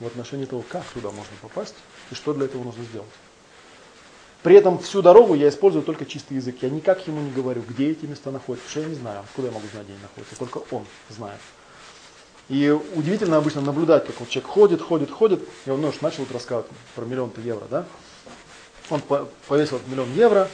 в 0.00 0.06
отношении 0.06 0.46
того, 0.46 0.64
как 0.66 0.84
туда 0.84 1.10
можно 1.10 1.32
попасть 1.42 1.74
и 2.10 2.14
что 2.14 2.32
для 2.32 2.46
этого 2.46 2.64
нужно 2.64 2.82
сделать. 2.84 3.10
При 4.42 4.56
этом 4.56 4.78
всю 4.78 5.02
дорогу 5.02 5.34
я 5.34 5.50
использую 5.50 5.84
только 5.84 6.06
чистый 6.06 6.38
язык. 6.38 6.56
Я 6.62 6.70
никак 6.70 7.06
ему 7.06 7.20
не 7.20 7.30
говорю, 7.30 7.62
где 7.68 7.90
эти 7.90 8.06
места 8.06 8.30
находятся, 8.30 8.70
что 8.70 8.80
я 8.80 8.86
не 8.86 8.94
знаю, 8.94 9.20
откуда 9.20 9.48
я 9.48 9.54
могу 9.54 9.66
знать, 9.68 9.84
где 9.84 9.92
они 9.92 10.02
находятся. 10.02 10.36
Только 10.36 10.62
он 10.74 10.84
знает. 11.10 11.38
И 12.48 12.70
удивительно 12.94 13.36
обычно 13.36 13.60
наблюдать, 13.60 14.06
как 14.06 14.20
вот 14.20 14.28
человек 14.28 14.50
ходит, 14.50 14.82
ходит, 14.82 15.10
ходит, 15.10 15.48
и 15.64 15.70
он 15.70 15.80
ну, 15.80 15.92
начал 16.00 16.24
вот 16.24 16.32
рассказывать 16.32 16.66
про 16.94 17.04
миллион-то 17.04 17.40
евро, 17.40 17.64
да? 17.70 17.86
Он 18.90 19.00
повесил 19.48 19.80
миллион 19.86 20.12
евро, 20.12 20.48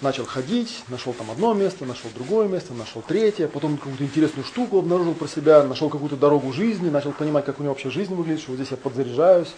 начал 0.00 0.24
ходить, 0.24 0.84
нашел 0.88 1.12
там 1.12 1.30
одно 1.30 1.54
место, 1.54 1.84
нашел 1.84 2.10
другое 2.14 2.48
место, 2.48 2.72
нашел 2.72 3.02
третье, 3.02 3.48
потом 3.48 3.76
какую-то 3.76 4.04
интересную 4.04 4.44
штуку 4.44 4.78
обнаружил 4.78 5.14
про 5.14 5.28
себя, 5.28 5.62
нашел 5.64 5.88
какую-то 5.88 6.16
дорогу 6.16 6.52
жизни, 6.52 6.88
начал 6.88 7.12
понимать, 7.12 7.44
как 7.44 7.60
у 7.60 7.62
него 7.62 7.72
вообще 7.72 7.90
жизнь 7.90 8.14
выглядит, 8.14 8.40
что 8.40 8.52
вот 8.52 8.56
здесь 8.56 8.70
я 8.70 8.76
подзаряжаюсь, 8.76 9.48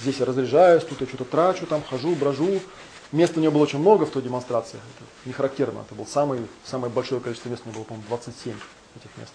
здесь 0.00 0.16
я 0.18 0.26
разряжаюсь, 0.26 0.84
тут 0.84 1.00
я 1.00 1.06
что-то 1.06 1.24
трачу, 1.24 1.66
там 1.66 1.82
хожу, 1.82 2.14
брожу. 2.14 2.60
Мест 3.12 3.36
у 3.36 3.40
него 3.40 3.52
было 3.52 3.62
очень 3.62 3.78
много 3.78 4.06
в 4.06 4.10
той 4.10 4.22
демонстрации, 4.22 4.78
это 4.96 5.04
не 5.24 5.32
характерно, 5.32 5.84
это 5.86 5.94
был 5.94 6.06
самый, 6.06 6.40
самое 6.64 6.92
большое 6.92 7.20
количество 7.20 7.48
мест, 7.48 7.62
у 7.64 7.68
него 7.68 7.78
было, 7.78 7.84
по-моему, 7.84 8.08
27 8.08 8.54
этих 8.96 9.10
мест. 9.16 9.32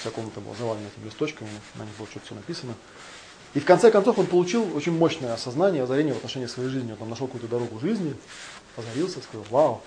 Вся 0.00 0.10
комната 0.10 0.40
была 0.40 0.54
завалена 0.56 0.86
этими 0.88 1.06
листочками, 1.06 1.50
на 1.76 1.84
них 1.84 1.94
было 1.96 2.06
что-то 2.08 2.26
все 2.26 2.34
написано. 2.34 2.74
И 3.54 3.60
в 3.60 3.64
конце 3.64 3.90
концов 3.90 4.18
он 4.18 4.26
получил 4.26 4.76
очень 4.76 4.92
мощное 4.92 5.34
осознание, 5.34 5.82
озарение 5.82 6.14
в 6.14 6.18
отношении 6.18 6.46
своей 6.46 6.68
жизни. 6.68 6.92
Он 6.92 6.98
там 6.98 7.10
нашел 7.10 7.26
какую-то 7.26 7.48
дорогу 7.48 7.80
жизни, 7.80 8.14
озарился, 8.76 9.20
сказал, 9.20 9.44
вау. 9.50 9.82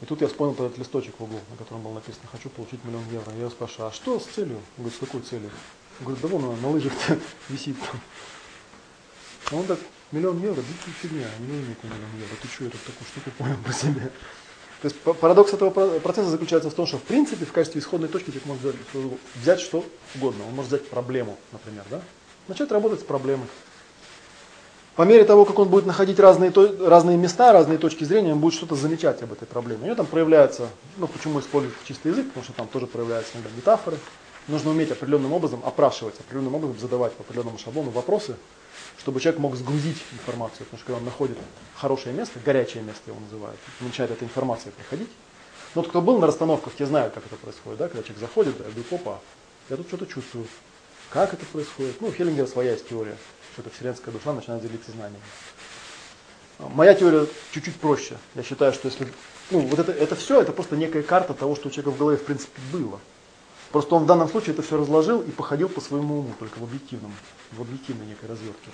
И 0.00 0.06
тут 0.06 0.20
я 0.20 0.26
вспомнил 0.26 0.54
этот 0.54 0.78
листочек 0.78 1.14
в 1.18 1.22
углу, 1.22 1.38
на 1.50 1.56
котором 1.56 1.82
было 1.82 1.94
написано, 1.94 2.24
хочу 2.30 2.48
получить 2.50 2.84
миллион 2.84 3.04
евро. 3.12 3.32
Я 3.32 3.40
его 3.40 3.50
спрашиваю, 3.50 3.88
а 3.88 3.92
что 3.92 4.18
с 4.18 4.24
целью? 4.24 4.56
Он 4.56 4.84
говорит, 4.84 4.96
с 4.96 4.98
какой 4.98 5.20
целью? 5.20 5.50
Он 6.00 6.06
говорит, 6.06 6.22
да 6.22 6.28
вон 6.28 6.44
она 6.44 6.56
на 6.56 6.70
лыжах 6.70 6.92
висит. 7.48 7.76
А 9.52 9.54
он 9.54 9.64
так, 9.66 9.78
миллион 10.10 10.42
евро, 10.42 10.56
да 10.56 10.68
ты 10.84 10.90
фигня, 10.90 11.28
миллион 11.38 11.60
евро, 11.60 12.36
ты 12.40 12.48
что, 12.48 12.64
я 12.64 12.70
тут 12.70 12.82
такую 12.82 13.06
штуку 13.06 13.30
понял 13.38 13.56
про 13.62 13.72
себя. 13.72 14.10
То 14.82 14.88
есть 14.88 14.98
парадокс 15.00 15.52
этого 15.52 15.70
процесса 16.00 16.28
заключается 16.28 16.68
в 16.68 16.74
том, 16.74 16.86
что 16.88 16.98
в 16.98 17.02
принципе 17.02 17.44
в 17.44 17.52
качестве 17.52 17.80
исходной 17.80 18.08
точки 18.08 18.26
человек 18.26 18.46
может 18.46 18.62
взять, 18.64 18.76
взять 19.40 19.60
что 19.60 19.84
угодно. 20.16 20.44
Он 20.48 20.54
может 20.54 20.72
взять 20.72 20.88
проблему, 20.88 21.38
например, 21.52 21.84
да? 21.88 22.02
начать 22.48 22.72
работать 22.72 22.98
с 22.98 23.04
проблемой. 23.04 23.46
По 24.96 25.02
мере 25.02 25.24
того, 25.24 25.44
как 25.44 25.58
он 25.60 25.68
будет 25.68 25.86
находить 25.86 26.18
разные, 26.18 26.52
разные 26.84 27.16
места, 27.16 27.52
разные 27.52 27.78
точки 27.78 28.02
зрения, 28.02 28.32
он 28.32 28.40
будет 28.40 28.54
что-то 28.54 28.74
замечать 28.74 29.22
об 29.22 29.32
этой 29.32 29.46
проблеме. 29.46 29.82
У 29.82 29.86
него 29.86 29.94
там 29.94 30.06
проявляется, 30.06 30.68
ну 30.96 31.06
почему 31.06 31.38
используют 31.38 31.76
чистый 31.86 32.08
язык, 32.08 32.26
потому 32.26 32.42
что 32.42 32.52
там 32.52 32.66
тоже 32.66 32.88
проявляются 32.88 33.34
иногда 33.34 33.50
метафоры. 33.56 33.98
Нужно 34.48 34.70
уметь 34.70 34.90
определенным 34.90 35.32
образом 35.32 35.62
опрашивать, 35.64 36.18
определенным 36.18 36.54
образом 36.56 36.78
задавать 36.78 37.12
по 37.12 37.22
определенному 37.22 37.58
шаблону 37.58 37.90
вопросы, 37.90 38.36
чтобы 38.98 39.20
человек 39.20 39.40
мог 39.40 39.56
сгрузить 39.56 39.98
информацию. 40.12 40.66
Потому 40.66 40.78
что 40.78 40.86
когда 40.86 40.98
он 40.98 41.04
находит 41.04 41.38
хорошее 41.76 42.14
место, 42.14 42.40
горячее 42.44 42.82
место 42.82 43.02
его 43.06 43.20
называют, 43.20 43.58
начинает 43.80 44.12
эта 44.12 44.24
информация 44.24 44.72
приходить. 44.72 45.10
Но 45.74 45.82
вот 45.82 45.90
кто 45.90 46.02
был 46.02 46.18
на 46.18 46.26
расстановках, 46.26 46.74
те 46.76 46.86
знают, 46.86 47.14
как 47.14 47.24
это 47.24 47.36
происходит. 47.36 47.78
Да? 47.78 47.88
Когда 47.88 48.02
человек 48.02 48.20
заходит, 48.20 48.58
да, 48.58 48.64
я 48.64 48.70
говорю, 48.70 48.86
опа, 48.90 49.20
я 49.70 49.76
тут 49.76 49.86
что-то 49.86 50.06
чувствую. 50.06 50.46
Как 51.10 51.32
это 51.32 51.46
происходит? 51.46 52.00
Ну, 52.00 52.08
у 52.08 52.12
Хеллингера 52.12 52.46
своя 52.46 52.72
есть 52.72 52.88
теория 52.88 53.16
что 53.52 53.62
эта 53.62 53.70
вселенская 53.70 54.12
душа 54.12 54.32
начинает 54.32 54.62
делиться 54.62 54.90
знаниями. 54.92 55.22
Моя 56.58 56.94
теория 56.94 57.26
чуть-чуть 57.52 57.76
проще. 57.76 58.16
Я 58.34 58.42
считаю, 58.42 58.72
что 58.72 58.88
если... 58.88 59.08
Ну, 59.50 59.60
вот 59.60 59.78
это, 59.78 59.92
это 59.92 60.14
все, 60.14 60.40
это 60.40 60.52
просто 60.52 60.76
некая 60.76 61.02
карта 61.02 61.34
того, 61.34 61.56
что 61.56 61.68
у 61.68 61.70
человека 61.70 61.90
в 61.90 61.98
голове 61.98 62.16
в 62.16 62.24
принципе 62.24 62.60
было. 62.72 63.00
Просто 63.72 63.94
он 63.94 64.04
в 64.04 64.06
данном 64.06 64.28
случае 64.28 64.52
это 64.52 64.62
все 64.62 64.76
разложил 64.76 65.22
и 65.22 65.30
походил 65.30 65.68
по 65.68 65.80
своему 65.80 66.18
уму, 66.18 66.34
только 66.38 66.58
в 66.58 66.62
объективном, 66.62 67.12
в 67.52 67.62
объективной 67.62 68.06
некой 68.06 68.28
развертке. 68.28 68.70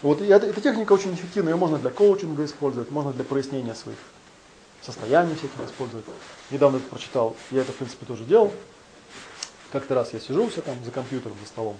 Вот 0.00 0.20
и 0.20 0.26
эта, 0.26 0.46
эта 0.46 0.60
техника 0.60 0.92
очень 0.92 1.14
эффективна, 1.14 1.50
ее 1.50 1.56
можно 1.56 1.78
для 1.78 1.90
коучинга 1.90 2.44
использовать, 2.44 2.90
можно 2.90 3.12
для 3.12 3.24
прояснения 3.24 3.74
своих 3.74 3.98
состояний 4.80 5.34
всяких 5.34 5.60
использовать. 5.66 6.04
Недавно 6.50 6.76
это 6.76 6.88
прочитал, 6.88 7.36
я 7.50 7.62
это 7.62 7.72
в 7.72 7.76
принципе 7.76 8.06
тоже 8.06 8.24
делал. 8.24 8.52
Как-то 9.72 9.94
раз 9.94 10.12
я 10.12 10.20
сижу 10.20 10.48
все 10.48 10.60
там 10.60 10.76
за 10.84 10.90
компьютером, 10.90 11.36
за 11.40 11.48
столом, 11.48 11.76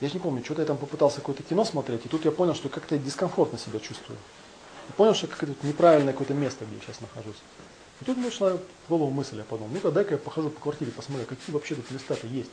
я 0.00 0.08
же 0.08 0.14
не 0.14 0.20
помню, 0.20 0.42
что-то 0.42 0.62
я 0.62 0.66
там 0.66 0.78
попытался 0.78 1.16
какое-то 1.16 1.42
кино 1.42 1.64
смотреть, 1.64 2.06
и 2.06 2.08
тут 2.08 2.24
я 2.24 2.30
понял, 2.30 2.54
что 2.54 2.70
как-то 2.70 2.94
я 2.94 3.00
дискомфортно 3.00 3.58
себя 3.58 3.80
чувствую. 3.80 4.18
И 4.88 4.92
понял, 4.92 5.14
что 5.14 5.26
какое-то 5.26 5.66
неправильное 5.66 6.14
какое-то 6.14 6.32
место, 6.32 6.64
где 6.64 6.76
я 6.76 6.82
сейчас 6.82 7.00
нахожусь. 7.02 7.36
И 8.00 8.04
тут 8.04 8.16
шла 8.32 8.56
в 8.56 8.88
голову 8.88 9.10
мысль, 9.10 9.36
я 9.36 9.44
подумал, 9.44 9.70
ну-ка 9.74 9.90
дай-ка 9.90 10.12
я 10.12 10.18
похожу 10.18 10.50
по 10.50 10.60
квартире, 10.60 10.90
посмотрю, 10.90 11.26
какие 11.26 11.52
вообще 11.52 11.74
тут 11.74 11.90
места-то 11.90 12.26
есть. 12.26 12.50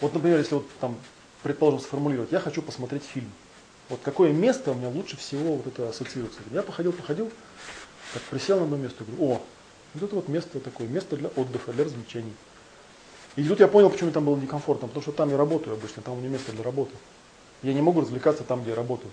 Вот, 0.00 0.14
например, 0.14 0.38
если 0.38 0.54
вот 0.54 0.66
там, 0.80 0.96
предположим, 1.42 1.80
сформулировать, 1.80 2.32
я 2.32 2.40
хочу 2.40 2.62
посмотреть 2.62 3.02
фильм. 3.02 3.30
Вот 3.88 4.00
какое 4.02 4.32
место 4.32 4.72
у 4.72 4.74
меня 4.74 4.88
лучше 4.88 5.16
всего 5.16 5.56
вот 5.56 5.66
это 5.66 5.90
ассоциируется. 5.90 6.40
Я 6.50 6.62
походил, 6.62 6.92
походил, 6.92 7.30
так 8.14 8.22
присел 8.24 8.58
на 8.58 8.64
одно 8.64 8.76
место, 8.76 9.04
говорю, 9.04 9.24
о, 9.24 9.42
вот 9.94 10.02
это 10.02 10.14
вот 10.14 10.28
место 10.28 10.58
такое, 10.60 10.88
место 10.88 11.16
для 11.16 11.28
отдыха, 11.28 11.72
для 11.72 11.84
развлечений. 11.84 12.34
И 13.36 13.44
тут 13.44 13.60
я 13.60 13.68
понял, 13.68 13.90
почему 13.90 14.06
мне 14.06 14.14
там 14.14 14.24
было 14.24 14.36
некомфортно, 14.36 14.88
потому 14.88 15.02
что 15.02 15.12
там 15.12 15.28
я 15.30 15.36
работаю 15.36 15.74
обычно, 15.74 16.02
там 16.02 16.14
у 16.14 16.16
меня 16.16 16.30
место 16.30 16.52
для 16.52 16.62
работы. 16.62 16.94
Я 17.62 17.74
не 17.74 17.82
могу 17.82 18.00
развлекаться 18.00 18.42
там, 18.42 18.62
где 18.62 18.70
я 18.70 18.76
работаю. 18.76 19.12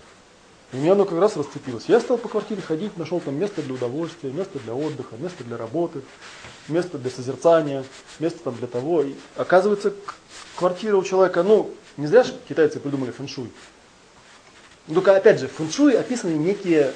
У 0.72 0.76
меня 0.76 0.92
оно 0.92 1.04
как 1.04 1.18
раз 1.18 1.36
расцепилось. 1.36 1.84
Я 1.86 2.00
стал 2.00 2.18
по 2.18 2.28
квартире 2.28 2.60
ходить, 2.60 2.96
нашел 2.96 3.20
там 3.20 3.36
место 3.36 3.62
для 3.62 3.74
удовольствия, 3.74 4.30
место 4.30 4.58
для 4.58 4.74
отдыха, 4.74 5.16
место 5.18 5.44
для 5.44 5.56
работы, 5.56 6.02
место 6.68 6.98
для 6.98 7.10
созерцания, 7.10 7.84
место 8.18 8.40
там 8.42 8.56
для 8.56 8.66
того. 8.66 9.02
И 9.02 9.14
оказывается, 9.36 9.94
квартира 10.56 10.96
у 10.96 11.04
человека, 11.04 11.42
ну, 11.42 11.70
не 11.96 12.06
зря 12.06 12.24
же 12.24 12.34
китайцы 12.48 12.80
придумали 12.80 13.12
фэншуй. 13.12 13.52
Только 14.92 15.16
опять 15.16 15.38
же, 15.38 15.48
фэншуй 15.48 15.96
описаны 15.96 16.32
некие 16.32 16.92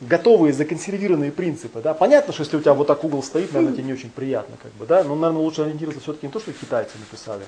готовые 0.00 0.52
законсервированные 0.52 1.32
принципы. 1.32 1.80
Да? 1.80 1.94
Понятно, 1.94 2.32
что 2.32 2.42
если 2.42 2.56
у 2.56 2.60
тебя 2.60 2.74
вот 2.74 2.86
так 2.86 3.04
угол 3.04 3.22
стоит, 3.22 3.52
наверное, 3.52 3.76
тебе 3.76 3.84
не 3.84 3.92
очень 3.92 4.10
приятно. 4.10 4.56
Как 4.62 4.72
бы, 4.72 4.86
да? 4.86 5.04
Но, 5.04 5.14
наверное, 5.14 5.42
лучше 5.42 5.62
ориентироваться 5.62 6.02
все-таки 6.02 6.26
не 6.26 6.32
то, 6.32 6.40
что 6.40 6.52
китайцы 6.52 6.98
написали, 6.98 7.44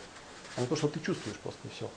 а 0.57 0.61
на 0.61 0.67
то, 0.67 0.77
что 0.77 0.89
ты 0.89 1.01
чувствуешь 1.01 1.37
просто 1.39 1.61
и 1.65 1.69
все. 1.75 1.91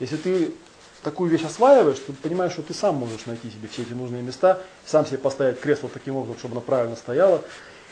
Если 0.00 0.16
ты 0.16 0.54
такую 1.02 1.30
вещь 1.30 1.44
осваиваешь, 1.44 1.98
ты 1.98 2.12
понимаешь, 2.12 2.52
что 2.52 2.62
ты 2.62 2.74
сам 2.74 2.96
можешь 2.96 3.26
найти 3.26 3.50
себе 3.50 3.68
все 3.68 3.82
эти 3.82 3.92
нужные 3.92 4.22
места, 4.22 4.60
сам 4.84 5.06
себе 5.06 5.18
поставить 5.18 5.60
кресло 5.60 5.88
таким 5.92 6.16
образом, 6.16 6.38
чтобы 6.38 6.52
оно 6.52 6.60
правильно 6.60 6.96
стояло. 6.96 7.42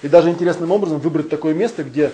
И 0.02 0.08
даже 0.08 0.30
интересным 0.30 0.70
образом 0.70 0.98
выбрать 0.98 1.28
такое 1.28 1.54
место, 1.54 1.84
где 1.84 2.12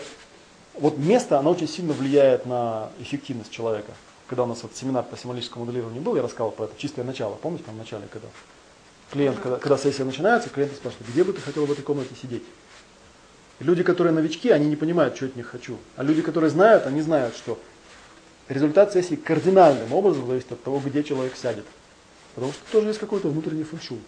вот 0.74 0.98
место, 0.98 1.38
оно 1.38 1.50
очень 1.50 1.68
сильно 1.68 1.92
влияет 1.92 2.46
на 2.46 2.90
эффективность 3.00 3.50
человека. 3.50 3.92
Когда 4.28 4.44
у 4.44 4.46
нас 4.46 4.62
вот 4.62 4.74
семинар 4.74 5.04
по 5.04 5.16
символическому 5.16 5.64
моделированию 5.64 6.02
был, 6.02 6.16
я 6.16 6.22
рассказывал 6.22 6.52
про 6.52 6.64
это 6.64 6.78
чистое 6.78 7.04
начало, 7.04 7.34
помните, 7.34 7.64
там 7.66 7.74
в 7.74 7.78
начале, 7.78 8.04
когда 8.10 8.28
клиент, 9.10 9.38
когда, 9.40 9.58
когда 9.58 9.76
сессия 9.76 10.04
начинается, 10.04 10.48
клиент 10.48 10.72
спрашивает, 10.74 11.10
где 11.10 11.24
бы 11.24 11.32
ты 11.32 11.40
хотел 11.40 11.66
в 11.66 11.72
этой 11.72 11.82
комнате 11.82 12.10
сидеть? 12.20 12.44
И 13.60 13.64
люди, 13.64 13.82
которые 13.82 14.12
новички, 14.12 14.50
они 14.50 14.66
не 14.66 14.76
понимают, 14.76 15.16
что 15.16 15.26
от 15.26 15.36
них 15.36 15.48
хочу. 15.48 15.76
А 15.96 16.02
люди, 16.02 16.22
которые 16.22 16.50
знают, 16.50 16.86
они 16.86 17.02
знают, 17.02 17.36
что 17.36 17.58
результат 18.48 18.92
сессии 18.92 19.14
кардинальным 19.14 19.92
образом 19.92 20.26
зависит 20.26 20.52
от 20.52 20.62
того, 20.62 20.80
где 20.84 21.02
человек 21.02 21.36
сядет. 21.36 21.64
Потому 22.34 22.52
что 22.52 22.62
тоже 22.70 22.88
есть 22.88 22.98
какой-то 22.98 23.28
внутренний 23.28 23.64
фэншуй. 23.64 24.00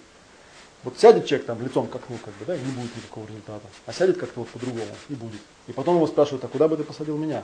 Вот 0.83 0.99
сядет 0.99 1.27
человек 1.27 1.47
там 1.47 1.63
лицом 1.63 1.87
к 1.87 1.95
окну, 1.95 2.19
как 2.23 2.35
бы, 2.35 2.45
да, 2.45 2.55
и 2.55 2.61
не 2.61 2.73
будет 2.73 2.95
никакого 2.95 3.27
результата. 3.27 3.67
А 3.87 3.93
сядет 3.93 4.19
как-то 4.19 4.41
вот 4.41 4.49
по-другому, 4.51 4.85
и 5.09 5.15
будет. 5.15 5.41
И 5.67 5.73
потом 5.73 5.97
его 5.97 6.07
спрашивают, 6.07 6.45
а 6.45 6.49
куда 6.49 6.69
бы 6.69 6.77
ты 6.77 6.85
посадил 6.85 7.17
меня? 7.17 7.43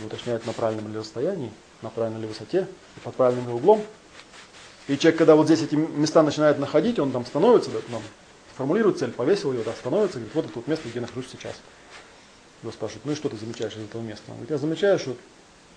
И 0.00 0.04
уточняют, 0.04 0.46
на 0.46 0.52
правильном 0.52 0.92
ли 0.92 0.98
расстоянии, 0.98 1.52
на 1.82 1.90
правильной 1.90 2.20
ли 2.20 2.26
высоте, 2.28 2.68
и 2.96 3.00
под 3.00 3.16
правильным 3.16 3.48
ли 3.48 3.54
углом. 3.54 3.84
И 4.86 4.96
человек, 4.96 5.18
когда 5.18 5.34
вот 5.34 5.46
здесь 5.46 5.62
эти 5.62 5.74
места 5.74 6.22
начинает 6.22 6.60
находить, 6.60 7.00
он 7.00 7.10
там 7.10 7.26
становится, 7.26 7.70
да, 7.70 7.78
там, 7.90 8.02
формулирует 8.56 8.98
цель, 8.98 9.10
повесил 9.10 9.52
ее, 9.52 9.64
да, 9.64 9.72
становится, 9.72 10.18
говорит, 10.18 10.34
вот 10.34 10.44
это 10.44 10.54
вот 10.54 10.68
место, 10.68 10.88
где 10.88 11.00
нахожусь 11.00 11.26
сейчас. 11.30 11.56
Его 12.62 12.72
спрашивают, 12.72 13.04
ну 13.04 13.12
и 13.12 13.14
что 13.16 13.28
ты 13.28 13.36
замечаешь 13.36 13.74
из 13.74 13.84
этого 13.84 14.02
места? 14.02 14.22
Он 14.28 14.34
говорит, 14.34 14.50
я 14.50 14.58
замечаю, 14.58 14.98
что, 14.98 15.16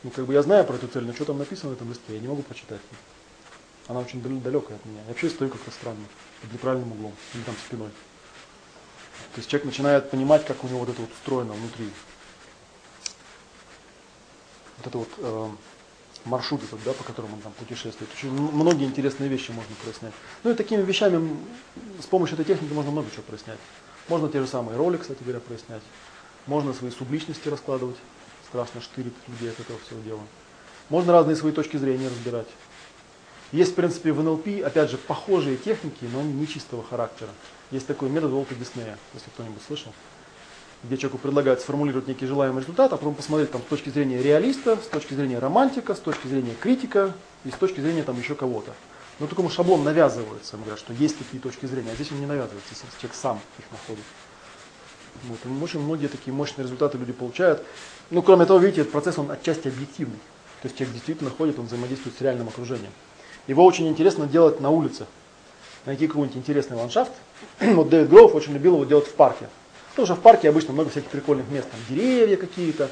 ну 0.03 0.11
как 0.11 0.25
бы 0.25 0.33
я 0.33 0.41
знаю 0.41 0.65
про 0.65 0.75
эту 0.75 0.87
цель, 0.87 1.05
но 1.05 1.13
что 1.13 1.25
там 1.25 1.37
написано 1.37 1.71
в 1.71 1.73
этом 1.73 1.89
листе, 1.89 2.13
я 2.13 2.19
не 2.19 2.27
могу 2.27 2.41
прочитать. 2.41 2.81
Она 3.87 3.99
очень 3.99 4.21
далекая 4.21 4.77
от 4.77 4.85
меня. 4.85 5.01
Я 5.01 5.07
вообще 5.07 5.29
стою 5.29 5.51
как-то 5.51 5.71
странно, 5.71 6.05
под 6.41 6.53
неправильным 6.53 6.91
углом, 6.93 7.13
или 7.33 7.43
там 7.43 7.55
спиной. 7.67 7.89
То 9.33 9.39
есть 9.39 9.49
человек 9.49 9.65
начинает 9.65 10.09
понимать, 10.09 10.45
как 10.45 10.63
у 10.63 10.67
него 10.67 10.79
вот 10.79 10.89
это 10.89 11.01
вот 11.01 11.11
устроено 11.11 11.53
внутри. 11.53 11.89
Вот 14.77 14.87
это 14.87 14.97
вот 14.97 15.09
э, 15.17 15.49
маршруты, 16.25 16.65
да, 16.85 16.93
по 16.93 17.03
которым 17.03 17.33
он 17.33 17.41
там 17.41 17.51
путешествует. 17.53 18.11
Очень 18.13 18.31
многие 18.31 18.85
интересные 18.85 19.29
вещи 19.29 19.51
можно 19.51 19.75
прояснять. 19.81 20.13
Ну 20.43 20.51
и 20.51 20.53
такими 20.53 20.81
вещами 20.81 21.37
с 22.01 22.05
помощью 22.05 22.35
этой 22.35 22.45
техники 22.45 22.71
можно 22.73 22.91
много 22.91 23.09
чего 23.11 23.23
прояснять. 23.23 23.59
Можно 24.07 24.29
те 24.29 24.39
же 24.39 24.47
самые 24.47 24.77
роли, 24.77 24.97
кстати 24.97 25.23
говоря, 25.23 25.39
прояснять. 25.39 25.81
Можно 26.47 26.73
свои 26.73 26.91
субличности 26.91 27.47
раскладывать. 27.49 27.95
Страшно 28.53 28.81
штырит 28.81 29.13
людей 29.27 29.49
от 29.49 29.59
этого 29.59 29.79
всего 29.79 29.99
дела. 30.01 30.21
Можно 30.89 31.11
разные 31.11 31.35
свои 31.35 31.51
точки 31.51 31.77
зрения 31.77 32.07
разбирать. 32.07 32.45
Есть, 33.51 33.71
в 33.71 33.75
принципе, 33.75 34.11
в 34.11 34.21
НЛП, 34.21 34.47
опять 34.63 34.91
же, 34.91 34.99
похожие 34.99 35.57
техники, 35.57 36.05
но 36.13 36.19
они 36.19 36.33
не 36.33 36.47
чистого 36.47 36.83
характера. 36.83 37.31
Есть 37.71 37.87
такой 37.87 38.09
метод 38.09 38.29
Волта 38.29 38.53
Диснея, 38.53 38.99
если 39.15 39.29
кто-нибудь 39.31 39.63
слышал 39.65 39.91
где 40.83 40.97
человеку 40.97 41.17
предлагают 41.17 41.61
сформулировать 41.61 42.09
некий 42.09 42.25
желаемый 42.25 42.61
результат, 42.61 42.91
а 42.91 42.97
потом 42.97 43.15
посмотреть 43.15 43.51
там, 43.51 43.61
с 43.61 43.69
точки 43.69 43.87
зрения 43.87 44.21
реалиста, 44.21 44.75
с 44.75 44.87
точки 44.87 45.13
зрения 45.13 45.39
романтика, 45.39 45.95
с 45.95 45.99
точки 45.99 46.27
зрения 46.27 46.53
критика 46.59 47.13
и 47.45 47.51
с 47.51 47.53
точки 47.53 47.79
зрения 47.79 48.03
там, 48.03 48.19
еще 48.19 48.35
кого-то. 48.35 48.73
Но 49.19 49.27
такому 49.27 49.49
шаблон 49.49 49.85
навязывается, 49.85 50.57
говорят, 50.57 50.79
что 50.79 50.91
есть 50.91 51.17
такие 51.17 51.41
точки 51.41 51.67
зрения, 51.67 51.91
а 51.91 51.95
здесь 51.95 52.11
он 52.11 52.19
не 52.19 52.25
навязывается, 52.25 52.75
человек 52.99 53.15
сам 53.15 53.39
их 53.59 53.71
находит. 53.71 54.03
Вот. 55.23 55.39
Очень 55.63 55.79
многие 55.79 56.07
такие 56.07 56.33
мощные 56.33 56.63
результаты 56.63 56.97
люди 56.97 57.13
получают. 57.13 57.63
Ну, 58.09 58.21
кроме 58.21 58.45
того, 58.45 58.59
видите, 58.59 58.81
этот 58.81 58.91
процесс, 58.91 59.17
он 59.17 59.31
отчасти 59.31 59.67
объективный. 59.67 60.19
То 60.61 60.67
есть 60.67 60.77
человек 60.77 60.95
действительно 60.95 61.29
ходит, 61.29 61.59
он 61.59 61.65
взаимодействует 61.65 62.17
с 62.17 62.21
реальным 62.21 62.47
окружением. 62.47 62.91
Его 63.47 63.65
очень 63.65 63.87
интересно 63.87 64.27
делать 64.27 64.61
на 64.61 64.69
улице. 64.69 65.05
Найти 65.85 66.07
какой-нибудь 66.07 66.37
интересный 66.37 66.77
ландшафт. 66.77 67.11
вот 67.59 67.89
Дэвид 67.89 68.09
Гроув 68.09 68.35
очень 68.35 68.53
любил 68.53 68.75
его 68.75 68.85
делать 68.85 69.07
в 69.07 69.13
парке. 69.13 69.47
Что 69.93 70.05
в 70.15 70.21
парке 70.21 70.49
обычно 70.49 70.73
много 70.73 70.89
всяких 70.89 71.09
прикольных 71.09 71.49
мест. 71.49 71.67
Там 71.69 71.79
деревья 71.89 72.37
какие-то, 72.37 72.89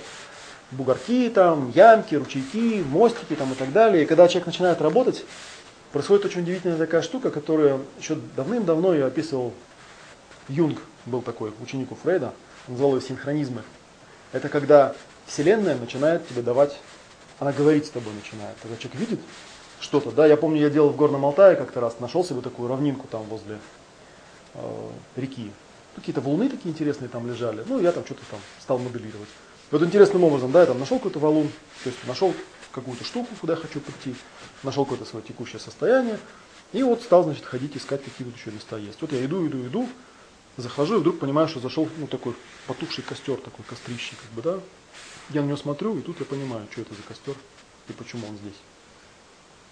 бугорки, 0.71 1.29
там, 1.29 1.71
ямки, 1.73 2.15
ручейки, 2.15 2.83
мостики 2.87 3.35
там, 3.35 3.53
и 3.53 3.55
так 3.55 3.71
далее. 3.71 4.03
И 4.03 4.05
когда 4.05 4.27
человек 4.27 4.47
начинает 4.47 4.81
работать, 4.81 5.25
происходит 5.91 6.25
очень 6.25 6.41
удивительная 6.41 6.77
такая 6.77 7.01
штука, 7.01 7.31
которую 7.31 7.85
еще 7.99 8.17
давным-давно 8.35 8.93
я 8.93 9.07
описывал 9.07 9.53
Юнг, 10.47 10.79
был 11.05 11.21
такой 11.21 11.53
ученик 11.61 11.91
у 11.91 11.95
Фрейда, 11.95 12.33
он 12.67 12.73
называл 12.73 12.95
ее 12.95 13.01
синхронизмы. 13.01 13.63
Это 14.31 14.49
когда 14.49 14.95
Вселенная 15.25 15.75
начинает 15.75 16.27
тебе 16.27 16.41
давать, 16.41 16.77
она 17.39 17.51
говорить 17.51 17.85
с 17.85 17.89
тобой 17.89 18.13
начинает. 18.13 18.55
Когда 18.61 18.77
человек 18.77 18.99
видит 18.99 19.19
что-то, 19.79 20.11
да, 20.11 20.25
я 20.25 20.37
помню, 20.37 20.61
я 20.61 20.69
делал 20.69 20.89
в 20.89 20.95
Горном 20.95 21.25
Алтае 21.25 21.55
как-то 21.55 21.79
раз, 21.81 21.99
нашел 21.99 22.23
себе 22.23 22.41
такую 22.41 22.69
равнинку 22.69 23.07
там 23.07 23.23
возле 23.23 23.59
э, 24.53 24.89
реки. 25.15 25.51
Какие-то 25.95 26.21
волны 26.21 26.49
такие 26.49 26.71
интересные 26.71 27.09
там 27.09 27.27
лежали. 27.27 27.63
Ну, 27.67 27.79
я 27.79 27.91
там 27.91 28.05
что-то 28.05 28.21
там 28.29 28.39
стал 28.59 28.77
моделировать. 28.77 29.29
Вот 29.71 29.81
интересным 29.83 30.23
образом, 30.23 30.51
да, 30.51 30.61
я 30.61 30.65
там 30.67 30.79
нашел 30.79 30.97
какой-то 30.97 31.19
валун, 31.19 31.47
то 31.83 31.89
есть 31.89 31.97
нашел 32.05 32.33
какую-то 32.71 33.03
штуку, 33.03 33.29
куда 33.39 33.53
я 33.53 33.59
хочу 33.59 33.79
прийти, 33.79 34.17
нашел 34.63 34.85
какое-то 34.85 35.05
свое 35.05 35.25
текущее 35.25 35.59
состояние, 35.59 36.19
и 36.73 36.83
вот 36.83 37.01
стал, 37.01 37.23
значит, 37.23 37.45
ходить, 37.45 37.75
искать, 37.75 38.03
какие 38.03 38.25
тут 38.27 38.37
еще 38.37 38.51
места 38.51 38.77
есть. 38.77 39.01
Вот 39.01 39.11
я 39.11 39.23
иду, 39.25 39.45
иду, 39.47 39.65
иду, 39.65 39.89
захожу, 40.61 40.95
и 40.95 40.99
вдруг 40.99 41.19
понимаю, 41.19 41.47
что 41.47 41.59
зашел, 41.59 41.87
ну, 41.97 42.07
такой 42.07 42.35
потухший 42.67 43.03
костер, 43.03 43.37
такой 43.37 43.65
кострище, 43.65 44.15
как 44.21 44.31
бы, 44.31 44.41
да. 44.41 44.59
Я 45.29 45.41
на 45.41 45.47
него 45.47 45.57
смотрю, 45.57 45.97
и 45.97 46.01
тут 46.01 46.19
я 46.19 46.25
понимаю, 46.25 46.67
что 46.71 46.81
это 46.81 46.93
за 46.93 47.01
костер. 47.03 47.35
и 47.87 47.93
почему 47.93 48.27
он 48.27 48.37
здесь. 48.37 48.59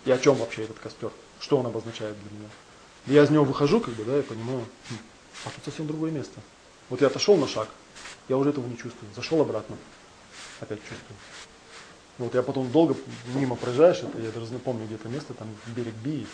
И 0.06 0.12
о 0.12 0.18
чем 0.18 0.36
вообще 0.36 0.64
этот 0.64 0.80
костер, 0.80 1.12
что 1.40 1.58
он 1.58 1.66
обозначает 1.66 2.16
для 2.22 2.38
меня. 2.38 2.50
Я 3.06 3.24
из 3.24 3.30
него 3.30 3.44
выхожу, 3.44 3.80
как 3.80 3.94
бы, 3.94 4.04
да, 4.04 4.20
и 4.20 4.22
понимаю, 4.22 4.66
хм, 4.90 4.98
а 5.46 5.50
тут 5.50 5.64
совсем 5.66 5.88
другое 5.88 6.12
место. 6.12 6.42
Вот 6.90 7.02
я 7.02 7.08
отошел 7.08 7.38
на 7.38 7.48
шаг, 7.48 7.70
я 8.28 8.38
уже 8.38 8.50
этого 8.50 8.68
не 8.68 8.78
чувствую. 8.78 9.12
Зашел 9.16 9.42
обратно, 9.42 9.78
опять 10.60 10.80
чувствую. 10.82 11.18
Вот 12.20 12.36
я 12.36 12.44
потом 12.44 12.70
долго 12.70 12.98
мимо 13.34 13.56
проезжаешь, 13.56 14.00
это 14.00 14.20
я 14.20 14.30
даже 14.32 14.52
не 14.52 14.60
помню, 14.60 14.86
где 14.86 14.96
это 14.96 15.08
место, 15.08 15.34
там 15.34 15.48
берег 15.68 15.94
Бии, 16.04 16.28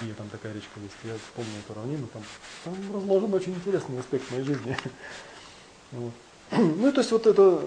Бия, 0.00 0.14
там 0.14 0.30
такая 0.30 0.54
речка 0.54 0.80
есть, 0.80 0.94
я 1.04 1.12
помню 1.34 1.50
эту 1.62 1.74
равнину, 1.78 2.06
там, 2.06 2.22
там 2.64 2.74
разложен 2.94 3.34
очень 3.34 3.52
интересный 3.52 4.00
аспект 4.00 4.30
моей 4.30 4.44
жизни. 4.44 4.76
Ну, 6.52 6.92
то 6.92 7.00
есть 7.00 7.10
вот 7.10 7.26
это 7.26 7.60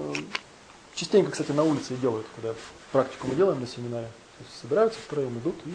частенько, 0.96 1.32
кстати, 1.32 1.52
на 1.52 1.64
улице 1.64 1.96
и 1.96 1.98
делают, 1.98 2.26
когда 2.34 2.56
практику 2.94 3.28
мы 3.28 3.36
делаем 3.36 3.60
на 3.60 3.68
семинаре. 3.68 4.08
Собираются 4.62 4.98
втроем, 5.06 5.38
идут. 5.38 5.56
И 5.66 5.74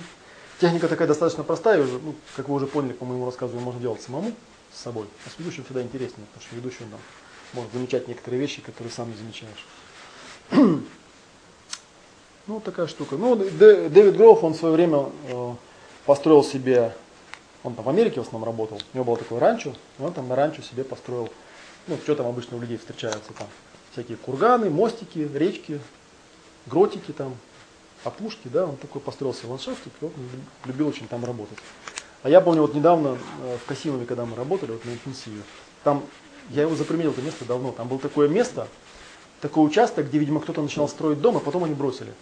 техника 0.58 0.88
такая 0.88 1.06
достаточно 1.06 1.44
простая, 1.44 1.82
уже, 1.82 1.98
ну, 1.98 2.14
как 2.34 2.48
вы 2.48 2.54
уже 2.54 2.66
поняли 2.66 2.94
по 2.94 3.04
моему 3.04 3.26
рассказу, 3.26 3.60
можно 3.60 3.78
делать 3.78 4.00
самому, 4.00 4.32
с 4.72 4.80
собой. 4.80 5.06
А 5.26 5.28
с 5.28 5.38
ведущим 5.38 5.64
всегда 5.64 5.82
интереснее, 5.82 6.26
потому 6.32 6.46
что 6.46 6.56
ведущий 6.56 6.78
там 6.90 7.00
может 7.52 7.72
замечать 7.74 8.08
некоторые 8.08 8.40
вещи, 8.40 8.62
которые 8.62 8.90
сам 8.90 9.10
не 9.10 9.16
замечаешь. 9.16 9.66
Ну, 12.46 12.60
такая 12.60 12.86
штука. 12.86 13.16
Ну, 13.16 13.36
Дэвид 13.36 14.16
Гроув, 14.16 14.44
он 14.44 14.52
в 14.52 14.56
свое 14.56 14.74
время 14.74 15.06
э, 15.28 15.54
построил 16.04 16.44
себе, 16.44 16.94
он 17.62 17.74
там 17.74 17.86
в 17.86 17.88
Америке 17.88 18.20
в 18.20 18.24
основном 18.24 18.44
работал, 18.44 18.78
у 18.92 18.96
него 18.96 19.04
было 19.04 19.16
такое 19.16 19.40
ранчо, 19.40 19.72
и 19.98 20.02
он 20.02 20.12
там 20.12 20.28
на 20.28 20.36
ранчо 20.36 20.60
себе 20.60 20.84
построил, 20.84 21.30
ну, 21.86 21.96
что 21.96 22.14
там 22.14 22.26
обычно 22.26 22.58
у 22.58 22.60
людей 22.60 22.76
встречается 22.76 23.32
там, 23.38 23.46
всякие 23.92 24.18
курганы, 24.18 24.68
мостики, 24.68 25.26
речки, 25.32 25.80
гротики 26.66 27.12
там, 27.12 27.34
опушки, 28.04 28.48
да, 28.48 28.66
он 28.66 28.76
такой 28.76 29.00
построил 29.00 29.32
себе 29.32 29.48
ландшафт, 29.48 29.80
и 29.86 30.04
он 30.04 30.12
любил 30.66 30.88
очень 30.88 31.08
там 31.08 31.24
работать. 31.24 31.58
А 32.22 32.28
я 32.28 32.42
помню, 32.42 32.60
вот 32.60 32.74
недавно 32.74 33.16
э, 33.42 33.56
в 33.56 33.66
Касимове, 33.66 34.04
когда 34.04 34.26
мы 34.26 34.36
работали, 34.36 34.72
вот 34.72 34.84
на 34.84 34.90
интенсиве, 34.90 35.40
там, 35.82 36.04
я 36.50 36.62
его 36.62 36.76
заприметил 36.76 37.12
это 37.12 37.22
место 37.22 37.46
давно, 37.46 37.72
там 37.72 37.88
было 37.88 37.98
такое 37.98 38.28
место, 38.28 38.68
такой 39.40 39.66
участок, 39.66 40.08
где, 40.08 40.18
видимо, 40.18 40.40
кто-то 40.40 40.60
начинал 40.60 40.90
строить 40.90 41.22
дом, 41.22 41.38
а 41.38 41.40
потом 41.40 41.64
они 41.64 41.72
бросили. 41.72 42.12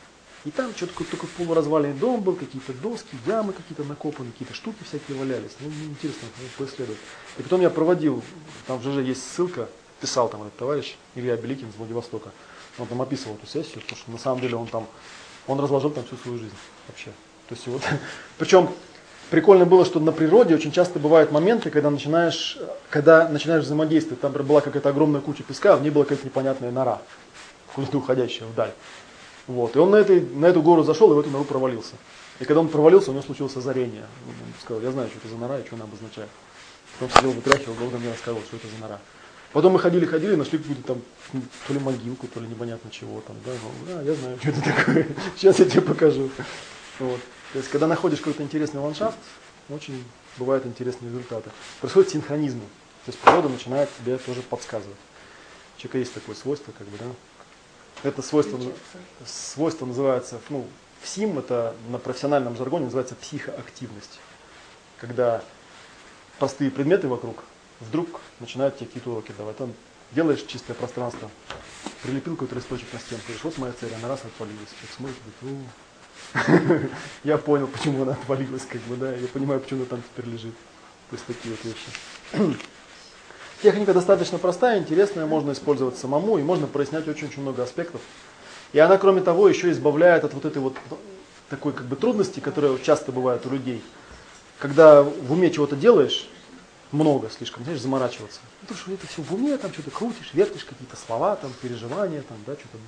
И 0.44 0.50
там 0.50 0.74
что-то 0.74 1.04
только 1.04 1.26
полуразваленный 1.38 1.94
дом 1.94 2.20
был, 2.20 2.34
какие-то 2.34 2.72
доски, 2.72 3.16
ямы 3.26 3.52
какие-то 3.52 3.84
накопаны, 3.84 4.32
какие-то 4.32 4.54
штуки 4.54 4.82
всякие 4.82 5.16
валялись. 5.16 5.52
Ну, 5.60 5.68
интересно 5.68 6.28
поисследовать. 6.58 6.98
И 7.38 7.42
потом 7.42 7.60
я 7.60 7.70
проводил, 7.70 8.22
там 8.66 8.78
в 8.78 8.82
ЖЖ 8.82 9.06
есть 9.06 9.22
ссылка, 9.22 9.68
писал 10.00 10.28
там 10.28 10.42
этот 10.42 10.56
товарищ 10.56 10.96
Илья 11.14 11.36
Беликин 11.36 11.68
из 11.68 11.76
Владивостока. 11.76 12.30
Он 12.78 12.86
там 12.88 13.00
описывал 13.00 13.36
эту 13.36 13.46
сессию, 13.46 13.82
потому 13.82 13.96
что 13.96 14.10
на 14.10 14.18
самом 14.18 14.40
деле 14.40 14.56
он 14.56 14.66
там, 14.66 14.88
он 15.46 15.60
разложил 15.60 15.90
там 15.90 16.04
всю 16.04 16.16
свою 16.16 16.38
жизнь 16.38 16.54
вообще. 16.88 17.10
То 17.48 17.54
есть 17.54 17.66
вот, 17.68 17.82
причем 18.38 18.68
прикольно 19.30 19.64
было, 19.64 19.84
что 19.84 20.00
на 20.00 20.10
природе 20.10 20.56
очень 20.56 20.72
часто 20.72 20.98
бывают 20.98 21.30
моменты, 21.30 21.70
когда 21.70 21.88
начинаешь, 21.90 22.58
когда 22.90 23.28
начинаешь 23.28 23.62
взаимодействовать. 23.62 24.20
Там 24.20 24.32
была 24.32 24.60
какая-то 24.60 24.88
огромная 24.88 25.20
куча 25.20 25.44
песка, 25.44 25.74
а 25.74 25.76
в 25.76 25.82
ней 25.82 25.90
была 25.90 26.04
какая-то 26.04 26.26
непонятная 26.26 26.72
нора, 26.72 27.00
куда-то 27.74 27.98
уходящая 27.98 28.48
вдаль. 28.48 28.72
Вот. 29.46 29.76
И 29.76 29.78
он 29.78 29.90
на, 29.90 29.96
этой, 29.96 30.20
на 30.20 30.46
эту 30.46 30.62
гору 30.62 30.82
зашел 30.82 31.10
и 31.12 31.14
в 31.14 31.18
эту 31.18 31.30
нору 31.30 31.44
провалился. 31.44 31.94
И 32.40 32.44
когда 32.44 32.60
он 32.60 32.68
провалился, 32.68 33.10
у 33.10 33.14
него 33.14 33.22
случилось 33.22 33.56
озарение. 33.56 34.06
Он 34.26 34.34
сказал, 34.60 34.82
я 34.82 34.90
знаю, 34.92 35.08
что 35.08 35.18
это 35.18 35.28
за 35.28 35.36
нора 35.36 35.58
и 35.58 35.66
что 35.66 35.76
она 35.76 35.84
обозначает. 35.84 36.28
Потом 36.98 37.16
сидел, 37.16 37.30
вытряхивал, 37.32 37.74
долго 37.74 37.98
мне 37.98 38.10
рассказывал, 38.10 38.42
что 38.44 38.56
это 38.56 38.66
за 38.68 38.80
нора. 38.80 39.00
Потом 39.52 39.74
мы 39.74 39.78
ходили, 39.78 40.06
ходили, 40.06 40.34
нашли 40.34 40.58
какую-то 40.58 40.82
там, 40.82 41.02
то 41.66 41.74
ли 41.74 41.78
могилку, 41.78 42.26
то 42.26 42.40
ли 42.40 42.48
непонятно 42.48 42.90
чего 42.90 43.20
там, 43.20 43.36
да, 43.44 43.52
ну, 43.52 43.98
а, 43.98 44.02
я 44.02 44.14
знаю, 44.14 44.38
что 44.38 44.48
это 44.48 44.62
такое, 44.62 45.06
сейчас 45.36 45.58
я 45.58 45.66
тебе 45.66 45.82
покажу. 45.82 46.30
Вот. 46.98 47.20
То 47.52 47.58
есть, 47.58 47.70
когда 47.70 47.86
находишь 47.86 48.20
какой-то 48.20 48.42
интересный 48.42 48.80
ландшафт, 48.80 49.18
очень 49.68 50.02
бывают 50.38 50.64
интересные 50.64 51.10
результаты. 51.10 51.50
Происходит 51.80 52.10
синхронизм. 52.10 52.60
То 53.04 53.10
есть 53.10 53.18
природа 53.18 53.48
начинает 53.50 53.90
тебе 53.98 54.16
тоже 54.16 54.40
подсказывать. 54.42 54.96
У 55.76 55.80
человека 55.80 55.98
есть 55.98 56.14
такое 56.14 56.34
свойство, 56.34 56.72
как 56.76 56.86
бы, 56.86 56.96
да, 56.96 57.06
это 58.02 58.22
свойство, 58.22 58.58
свойство 59.26 59.86
называется, 59.86 60.40
ну, 60.48 60.66
ФСИМ, 61.02 61.38
это 61.38 61.74
на 61.88 61.98
профессиональном 61.98 62.56
жаргоне 62.56 62.86
называется 62.86 63.14
психоактивность. 63.14 64.20
Когда 64.98 65.42
простые 66.38 66.70
предметы 66.70 67.08
вокруг 67.08 67.44
вдруг 67.82 68.20
начинают 68.40 68.76
тебе 68.76 68.86
какие-то 68.86 69.10
уроки 69.10 69.32
давать. 69.36 69.56
Там 69.56 69.72
делаешь 70.12 70.42
чистое 70.42 70.74
пространство, 70.74 71.30
прилепил 72.02 72.34
какой-то 72.34 72.54
листочек 72.54 72.92
на 72.92 72.98
стенку, 72.98 73.24
говоришь, 73.26 73.44
вот 73.44 73.58
моя 73.58 73.72
цель, 73.78 73.94
она 73.94 74.08
раз 74.08 74.20
отвалилась. 74.24 74.68
Человек 74.96 75.16
смотрит, 75.42 75.66
говорит, 76.34 76.90
я 77.24 77.38
понял, 77.38 77.66
почему 77.66 78.02
она 78.02 78.12
отвалилась, 78.12 78.66
как 78.66 78.80
бы, 78.82 78.96
да, 78.96 79.14
я 79.14 79.28
понимаю, 79.28 79.60
почему 79.60 79.80
она 79.80 79.88
там 79.88 80.02
теперь 80.02 80.32
лежит. 80.32 80.54
То 81.10 81.16
есть 81.16 81.26
такие 81.26 81.54
вот 81.54 81.64
вещи. 81.64 82.58
Техника 83.62 83.94
достаточно 83.94 84.38
простая, 84.38 84.80
интересная, 84.80 85.24
можно 85.24 85.52
использовать 85.52 85.96
самому, 85.96 86.36
и 86.36 86.42
можно 86.42 86.66
прояснять 86.66 87.06
очень-очень 87.06 87.42
много 87.42 87.62
аспектов. 87.62 88.00
И 88.72 88.78
она, 88.80 88.98
кроме 88.98 89.20
того, 89.20 89.48
еще 89.48 89.70
избавляет 89.70 90.24
от 90.24 90.34
вот 90.34 90.44
этой 90.44 90.60
вот 90.60 90.76
такой 91.48 91.72
как 91.72 91.86
бы 91.86 91.94
трудности, 91.94 92.40
которые 92.40 92.76
часто 92.80 93.12
бывают 93.12 93.46
у 93.46 93.50
людей. 93.50 93.80
Когда 94.58 95.04
в 95.04 95.30
уме 95.30 95.48
чего-то 95.50 95.76
делаешь, 95.76 96.28
много 96.90 97.30
слишком, 97.30 97.62
знаешь, 97.62 97.80
заморачиваться. 97.80 98.40
Ну, 98.62 98.68
потому 98.68 98.80
что 98.80 98.92
это 98.92 99.06
все 99.06 99.22
в 99.22 99.32
уме, 99.32 99.56
там 99.56 99.72
что-то 99.72 99.92
крутишь, 99.92 100.30
вертишь 100.32 100.64
какие-то 100.64 100.96
слова, 100.96 101.36
там, 101.36 101.52
переживания, 101.62 102.22
там, 102.22 102.38
да, 102.44 102.54
что-то. 102.54 102.78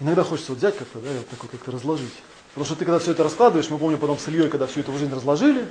Иногда 0.00 0.24
хочется 0.24 0.50
вот 0.50 0.58
взять 0.58 0.76
как-то, 0.76 0.98
да, 0.98 1.10
вот 1.16 1.28
такой 1.28 1.48
как-то 1.48 1.70
разложить. 1.70 2.12
Потому 2.48 2.66
что 2.66 2.74
ты 2.74 2.84
когда 2.84 2.98
все 2.98 3.12
это 3.12 3.22
раскладываешь, 3.22 3.70
мы 3.70 3.78
помню 3.78 3.98
потом 3.98 4.18
с 4.18 4.26
Ильей, 4.26 4.48
когда 4.48 4.66
всю 4.66 4.80
эту 4.80 4.92
жизнь 4.98 5.14
разложили, 5.14 5.68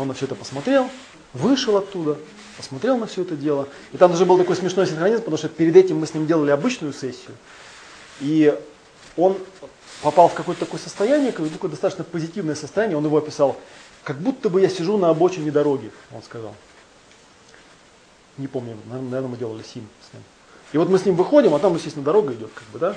он 0.00 0.08
на 0.08 0.14
все 0.14 0.26
это 0.26 0.34
посмотрел, 0.34 0.88
вышел 1.32 1.76
оттуда, 1.76 2.18
посмотрел 2.56 2.96
на 2.96 3.06
все 3.06 3.22
это 3.22 3.36
дело. 3.36 3.68
И 3.92 3.96
там 3.96 4.10
даже 4.10 4.24
был 4.24 4.38
такой 4.38 4.56
смешной 4.56 4.86
синхронизм, 4.86 5.20
потому 5.20 5.36
что 5.36 5.48
перед 5.48 5.76
этим 5.76 5.98
мы 5.98 6.06
с 6.06 6.14
ним 6.14 6.26
делали 6.26 6.50
обычную 6.50 6.92
сессию. 6.92 7.36
И 8.20 8.58
он 9.16 9.36
попал 10.02 10.28
в 10.28 10.34
какое-то 10.34 10.64
такое 10.64 10.80
состояние, 10.80 11.32
такое 11.32 11.70
достаточно 11.70 12.04
позитивное 12.04 12.54
состояние, 12.54 12.96
он 12.96 13.04
его 13.04 13.18
описал, 13.18 13.56
как 14.04 14.18
будто 14.18 14.48
бы 14.48 14.60
я 14.60 14.68
сижу 14.68 14.96
на 14.96 15.10
обочине 15.10 15.50
дороги, 15.50 15.90
он 16.12 16.22
сказал. 16.22 16.54
Не 18.38 18.46
помню, 18.46 18.78
наверное, 18.86 19.28
мы 19.28 19.36
делали 19.36 19.62
сим 19.62 19.86
с 20.08 20.14
ним. 20.14 20.22
И 20.72 20.78
вот 20.78 20.88
мы 20.88 20.98
с 20.98 21.04
ним 21.04 21.16
выходим, 21.16 21.54
а 21.54 21.58
там, 21.58 21.74
естественно, 21.74 22.04
дорога 22.04 22.32
идет, 22.32 22.50
как 22.54 22.64
бы, 22.68 22.78
да? 22.78 22.96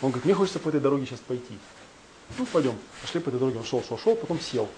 Он 0.00 0.10
говорит, 0.10 0.24
мне 0.24 0.34
хочется 0.34 0.60
по 0.60 0.68
этой 0.68 0.80
дороге 0.80 1.04
сейчас 1.04 1.18
пойти. 1.18 1.58
Ну, 2.38 2.46
пойдем. 2.46 2.74
Пошли 3.02 3.20
по 3.20 3.30
этой 3.30 3.40
дороге. 3.40 3.58
Он 3.58 3.64
шел, 3.64 3.82
шел, 3.82 3.98
шел, 3.98 4.14
потом 4.14 4.38
сел. 4.40 4.68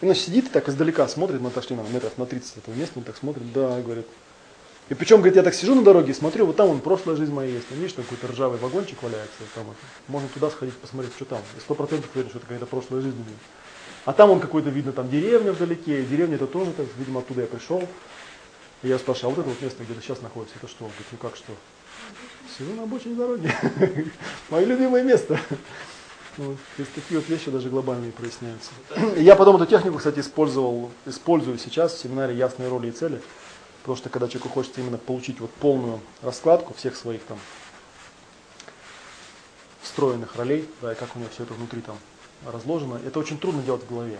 И 0.00 0.06
он 0.06 0.14
сидит 0.14 0.46
и 0.46 0.48
так 0.48 0.68
издалека 0.68 1.06
смотрит, 1.08 1.40
мы 1.40 1.48
отошли 1.48 1.76
на 1.76 1.82
метров 1.82 2.18
на 2.18 2.26
30 2.26 2.58
этого 2.58 2.74
места, 2.74 2.98
он 2.98 3.04
так 3.04 3.16
смотрит, 3.16 3.52
да, 3.52 3.80
говорит. 3.80 4.06
И 4.88 4.94
причем, 4.94 5.18
говорит, 5.18 5.36
я 5.36 5.42
так 5.42 5.54
сижу 5.54 5.74
на 5.74 5.82
дороге 5.82 6.10
и 6.10 6.14
смотрю, 6.14 6.44
вот 6.44 6.56
там 6.56 6.68
он 6.68 6.80
прошлая 6.80 7.16
жизнь 7.16 7.32
моя 7.32 7.50
есть. 7.50 7.68
Там 7.68 7.78
видишь, 7.78 7.92
там 7.92 8.04
какой-то 8.04 8.26
ржавый 8.32 8.58
вагончик 8.58 9.02
валяется, 9.02 9.38
там 9.54 9.64
вот. 9.64 9.76
можно 10.08 10.28
туда 10.28 10.50
сходить, 10.50 10.74
посмотреть, 10.74 11.14
что 11.14 11.24
там. 11.24 11.38
Сто 11.60 11.74
процентов 11.74 12.10
уверен, 12.14 12.30
что 12.30 12.38
это 12.38 12.46
какая-то 12.46 12.66
прошлая 12.66 13.00
жизнь 13.00 13.16
у 13.16 13.20
него. 13.20 13.38
А 14.04 14.12
там 14.12 14.30
он 14.30 14.40
какой-то, 14.40 14.70
видно, 14.70 14.92
там 14.92 15.08
деревня 15.08 15.52
вдалеке, 15.52 16.02
деревня 16.02 16.34
это 16.34 16.48
тоже, 16.48 16.72
так, 16.72 16.86
видимо, 16.98 17.20
оттуда 17.20 17.42
я 17.42 17.46
пришел. 17.46 17.82
И 18.82 18.88
я 18.88 18.98
спрашиваю, 18.98 19.32
а 19.32 19.36
вот 19.36 19.40
это 19.40 19.48
вот 19.48 19.62
место, 19.62 19.84
где 19.84 19.94
ты 19.94 20.02
сейчас 20.02 20.20
находишься, 20.20 20.56
это 20.58 20.68
что? 20.68 20.84
Он 20.84 20.90
говорит, 20.90 21.06
ну 21.12 21.18
как 21.18 21.36
что? 21.36 21.52
Сижу 22.58 22.74
на 22.74 22.82
обочине 22.82 23.14
дороги. 23.14 23.50
Мое 24.50 24.64
любимое 24.66 25.04
место. 25.04 25.38
Вот. 26.38 26.56
То 26.76 26.82
есть 26.82 26.94
такие 26.94 27.20
вот 27.20 27.28
вещи 27.28 27.50
даже 27.50 27.68
глобальные 27.68 28.12
проясняются. 28.12 28.70
Я 29.16 29.36
потом 29.36 29.56
эту 29.56 29.66
технику, 29.66 29.98
кстати, 29.98 30.20
использовал, 30.20 30.90
использую 31.04 31.58
сейчас 31.58 31.94
в 31.94 31.98
семинаре 31.98 32.36
«Ясные 32.36 32.68
роли 32.68 32.88
и 32.88 32.90
цели». 32.90 33.20
Потому 33.82 33.96
что 33.96 34.08
когда 34.08 34.28
человеку 34.28 34.48
хочется 34.48 34.80
именно 34.80 34.96
получить 34.96 35.40
вот 35.40 35.50
полную 35.50 36.00
раскладку 36.22 36.72
всех 36.72 36.96
своих 36.96 37.22
там 37.24 37.38
встроенных 39.82 40.36
ролей, 40.36 40.68
да, 40.80 40.92
и 40.92 40.94
как 40.94 41.14
у 41.16 41.18
него 41.18 41.28
все 41.34 41.42
это 41.42 41.52
внутри 41.54 41.80
там 41.80 41.98
разложено, 42.46 43.00
это 43.04 43.18
очень 43.18 43.38
трудно 43.38 43.60
делать 43.62 43.82
в 43.82 43.88
голове. 43.88 44.18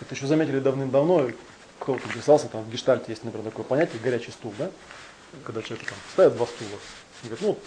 Это 0.00 0.14
еще 0.14 0.26
заметили 0.26 0.60
давным-давно, 0.60 1.30
кто-то 1.78 2.06
интересовался, 2.06 2.48
там 2.48 2.62
в 2.62 2.70
гештальте 2.70 3.06
есть, 3.08 3.24
например, 3.24 3.50
такое 3.50 3.64
понятие 3.64 4.00
горячий 4.00 4.30
стул, 4.30 4.52
да? 4.58 4.70
Когда 5.44 5.62
человек 5.62 5.88
там 5.88 5.98
ставит 6.12 6.36
два 6.36 6.46
стула. 6.46 6.78
И 7.22 7.26
говорит, 7.28 7.46
ну, 7.46 7.58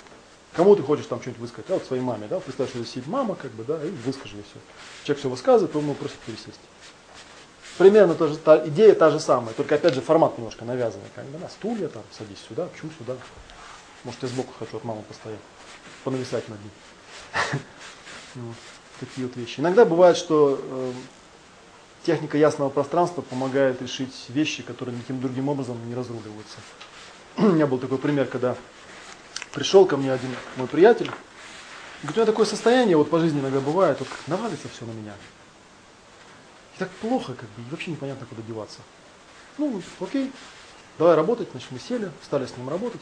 Кому 0.55 0.75
ты 0.75 0.83
хочешь 0.83 1.05
там 1.05 1.19
что-нибудь 1.19 1.41
высказать? 1.41 1.69
А 1.69 1.73
вот 1.73 1.85
своей 1.85 2.01
маме, 2.01 2.27
да? 2.29 2.39
Представь, 2.39 2.69
что 2.69 2.83
сидит 2.85 3.07
мама, 3.07 3.35
как 3.35 3.51
бы, 3.51 3.63
да, 3.65 3.83
и 3.83 3.89
выскажи 3.89 4.37
все. 4.37 4.59
Человек 5.03 5.19
все 5.19 5.29
высказывает, 5.29 5.75
он 5.75 5.93
просит 5.95 6.17
пересесть. 6.19 6.61
Примерно 7.77 8.15
та 8.15 8.27
же, 8.27 8.37
та, 8.37 8.65
идея 8.67 8.95
та 8.95 9.11
же 9.11 9.19
самая, 9.19 9.53
только 9.53 9.75
опять 9.75 9.93
же 9.93 10.01
формат 10.01 10.37
немножко 10.37 10.63
навязанный. 10.63 11.07
Как 11.13 11.25
бы, 11.25 11.39
да, 11.39 11.49
стулья 11.49 11.89
там, 11.89 12.03
садись 12.11 12.37
сюда, 12.47 12.67
почему 12.67 12.89
сюда? 12.97 13.17
Может, 14.05 14.23
я 14.23 14.29
сбоку 14.29 14.53
хочу 14.57 14.77
от 14.77 14.85
мамы 14.85 15.01
постоять, 15.03 15.39
понависать 16.03 16.47
над. 16.49 16.59
Вот, 18.35 18.55
такие 18.99 19.27
вот 19.27 19.37
вещи. 19.37 19.61
Иногда 19.61 19.85
бывает, 19.85 20.17
что 20.17 20.59
э, 20.61 20.91
техника 22.05 22.37
ясного 22.37 22.69
пространства 22.69 23.21
помогает 23.21 23.81
решить 23.81 24.13
вещи, 24.27 24.61
которые 24.61 24.93
никаким 24.93 25.21
другим 25.21 25.47
образом 25.47 25.77
не 25.87 25.95
разруливаются. 25.95 26.57
У 27.37 27.43
меня 27.43 27.65
был 27.65 27.77
такой 27.77 27.97
пример, 27.97 28.27
когда 28.27 28.57
Пришел 29.55 29.85
ко 29.87 29.97
мне 29.97 30.11
один 30.11 30.29
мой 30.57 30.67
приятель, 30.67 31.09
Говорит, 32.01 32.17
у 32.17 32.19
меня 32.19 32.25
такое 32.25 32.45
состояние 32.45 32.97
вот 32.97 33.09
по 33.09 33.19
жизни 33.19 33.39
иногда 33.39 33.59
бывает, 33.59 33.97
вот 33.99 34.07
как 34.07 34.27
навалится 34.27 34.67
все 34.69 34.85
на 34.85 34.91
меня. 34.91 35.13
И 36.75 36.79
так 36.79 36.89
плохо, 37.01 37.33
как 37.33 37.49
бы, 37.49 37.63
и 37.63 37.71
вообще 37.71 37.91
непонятно, 37.91 38.27
куда 38.27 38.41
деваться. 38.43 38.79
Ну, 39.57 39.81
окей, 39.99 40.31
давай 40.99 41.15
работать, 41.15 41.47
значит, 41.51 41.71
мы 41.71 41.79
сели, 41.79 42.11
стали 42.21 42.45
с 42.45 42.55
ним 42.57 42.69
работать. 42.69 43.01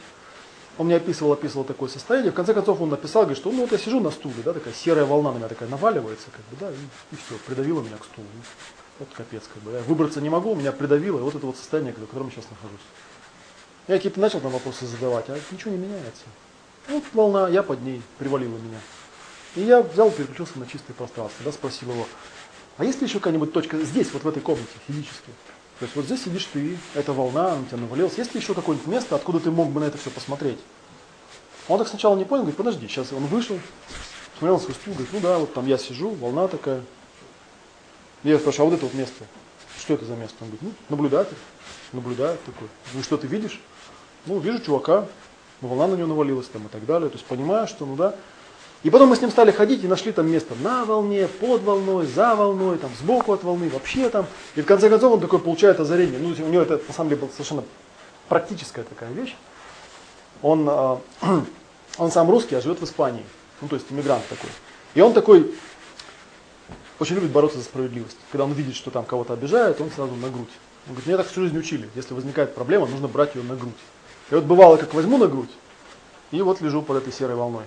Он 0.77 0.85
мне 0.85 0.95
описывал, 0.95 1.33
описывал 1.33 1.65
такое 1.65 1.89
состояние. 1.89 2.31
В 2.31 2.35
конце 2.35 2.53
концов 2.53 2.79
он 2.79 2.89
написал, 2.89 3.23
говорит, 3.23 3.39
что 3.39 3.51
ну 3.51 3.61
вот 3.61 3.71
я 3.71 3.77
сижу 3.77 3.99
на 3.99 4.11
стуле, 4.11 4.41
да, 4.45 4.53
такая 4.53 4.73
серая 4.73 5.05
волна 5.05 5.31
на 5.31 5.37
меня 5.37 5.47
такая 5.49 5.67
наваливается, 5.67 6.27
как 6.31 6.45
бы, 6.45 6.57
да, 6.59 6.71
и, 6.71 7.15
и 7.15 7.15
все, 7.17 7.35
придавило 7.45 7.81
меня 7.81 7.97
к 7.97 8.05
стулу. 8.05 8.27
Вот 8.99 9.09
капец, 9.13 9.43
как 9.53 9.63
бы. 9.63 9.71
Я 9.71 9.79
выбраться 9.81 10.21
не 10.21 10.29
могу, 10.29 10.55
меня 10.55 10.71
придавило, 10.71 11.19
и 11.19 11.23
вот 11.23 11.35
это 11.35 11.45
вот 11.45 11.57
состояние, 11.57 11.93
в 11.93 12.05
котором 12.05 12.27
я 12.27 12.31
сейчас 12.31 12.45
нахожусь. 12.51 12.79
Я 13.87 13.95
какие-то 13.95 14.19
начал 14.19 14.39
там 14.39 14.51
вопросы 14.51 14.85
задавать, 14.85 15.29
а 15.29 15.37
ничего 15.51 15.71
не 15.71 15.77
меняется. 15.77 16.23
Вот 16.87 17.03
волна, 17.13 17.49
я 17.49 17.63
под 17.63 17.81
ней, 17.81 18.01
привалила 18.17 18.57
меня. 18.57 18.79
И 19.55 19.61
я 19.61 19.81
взял, 19.81 20.09
переключился 20.09 20.57
на 20.57 20.65
чистое 20.65 20.95
пространство, 20.95 21.45
да, 21.45 21.51
спросил 21.51 21.91
его, 21.91 22.07
а 22.77 22.85
есть 22.85 23.01
ли 23.01 23.07
еще 23.07 23.19
какая-нибудь 23.19 23.53
точка 23.53 23.79
здесь, 23.81 24.11
вот 24.13 24.23
в 24.23 24.27
этой 24.27 24.41
комнате, 24.41 24.71
физически? 24.87 25.29
То 25.79 25.85
есть 25.85 25.95
вот 25.95 26.05
здесь 26.05 26.23
сидишь 26.23 26.47
ты, 26.51 26.77
эта 26.95 27.13
волна, 27.13 27.55
на 27.55 27.65
тебя 27.65 27.77
навалилась. 27.77 28.17
Есть 28.17 28.33
ли 28.33 28.39
еще 28.39 28.53
какое-нибудь 28.53 28.87
место, 28.87 29.15
откуда 29.15 29.39
ты 29.39 29.51
мог 29.51 29.69
бы 29.69 29.79
на 29.79 29.85
это 29.85 29.97
все 29.97 30.09
посмотреть? 30.09 30.59
Он 31.67 31.77
так 31.77 31.87
сначала 31.87 32.15
не 32.15 32.25
понял, 32.25 32.43
говорит, 32.43 32.57
подожди, 32.57 32.87
сейчас 32.87 33.11
он 33.11 33.25
вышел, 33.27 33.59
смотрел 34.37 34.55
на 34.55 34.63
свой 34.63 34.75
стул, 34.75 34.93
говорит, 34.93 35.13
ну 35.13 35.19
да, 35.19 35.37
вот 35.37 35.53
там 35.53 35.67
я 35.67 35.77
сижу, 35.77 36.09
волна 36.11 36.47
такая. 36.47 36.81
Я 38.23 38.39
спрашиваю, 38.39 38.67
а 38.67 38.69
вот 38.69 38.77
это 38.77 38.85
вот 38.85 38.93
место, 38.95 39.25
что 39.79 39.93
это 39.95 40.05
за 40.05 40.15
место? 40.15 40.35
Он 40.41 40.47
говорит, 40.47 40.61
ну, 40.61 40.73
наблюдатель, 40.89 41.37
наблюдает 41.91 42.43
такой. 42.45 42.67
Ну, 42.93 43.03
что 43.03 43.17
ты 43.17 43.27
видишь? 43.27 43.59
Ну, 44.25 44.39
вижу 44.39 44.59
чувака, 44.59 45.05
волна 45.61 45.87
на 45.87 45.95
него 45.95 46.07
навалилась 46.07 46.47
там 46.47 46.65
и 46.65 46.69
так 46.69 46.85
далее. 46.85 47.09
То 47.09 47.15
есть 47.15 47.25
понимаю, 47.25 47.67
что, 47.67 47.85
ну 47.85 47.95
да, 47.95 48.15
и 48.83 48.89
потом 48.89 49.09
мы 49.09 49.15
с 49.15 49.21
ним 49.21 49.31
стали 49.31 49.51
ходить 49.51 49.83
и 49.83 49.87
нашли 49.87 50.11
там 50.11 50.29
место 50.29 50.55
на 50.55 50.83
волне, 50.83 51.27
под 51.27 51.61
волной, 51.63 52.05
за 52.05 52.35
волной, 52.35 52.77
там 52.77 52.91
сбоку 52.99 53.31
от 53.31 53.43
волны, 53.43 53.69
вообще 53.69 54.09
там. 54.09 54.25
И 54.55 54.61
в 54.61 54.65
конце 54.65 54.89
концов 54.89 55.13
он 55.13 55.21
такой 55.21 55.39
получает 55.39 55.79
озарение. 55.79 56.19
Ну, 56.19 56.29
у 56.29 56.49
него 56.49 56.61
это 56.61 56.81
на 56.85 56.93
самом 56.93 57.09
деле 57.09 57.21
была 57.21 57.31
совершенно 57.31 57.63
практическая 58.27 58.83
такая 58.83 59.09
вещь. 59.11 59.35
Он, 60.41 60.67
э, 60.67 60.97
он 61.97 62.11
сам 62.11 62.29
русский, 62.29 62.55
а 62.55 62.61
живет 62.61 62.81
в 62.81 62.83
Испании. 62.83 63.23
Ну, 63.61 63.69
то 63.69 63.75
есть 63.75 63.87
иммигрант 63.89 64.27
такой. 64.27 64.49
И 64.95 65.01
он 65.01 65.13
такой 65.13 65.55
очень 66.99 67.15
любит 67.15 67.31
бороться 67.31 67.59
за 67.59 67.63
справедливость. 67.63 68.17
Когда 68.33 68.43
он 68.43 68.51
видит, 68.51 68.75
что 68.75 68.91
там 68.91 69.05
кого-то 69.05 69.31
обижают, 69.31 69.79
он 69.79 69.91
сразу 69.91 70.13
на 70.15 70.29
грудь. 70.29 70.49
Он 70.87 70.93
говорит, 70.93 71.07
меня 71.07 71.17
так 71.17 71.27
всю 71.27 71.41
жизнь 71.41 71.57
учили. 71.57 71.89
Если 71.95 72.13
возникает 72.13 72.53
проблема, 72.53 72.85
нужно 72.87 73.07
брать 73.07 73.33
ее 73.35 73.43
на 73.43 73.55
грудь. 73.55 73.71
И 74.33 74.35
вот 74.35 74.45
бывало, 74.45 74.77
как 74.77 74.95
возьму 74.95 75.19
на 75.19 75.27
грудь, 75.27 75.51
и 76.31 76.41
вот 76.41 76.59
лежу 76.59 76.81
под 76.81 76.97
этой 76.97 77.13
серой 77.13 77.35
волной. 77.35 77.65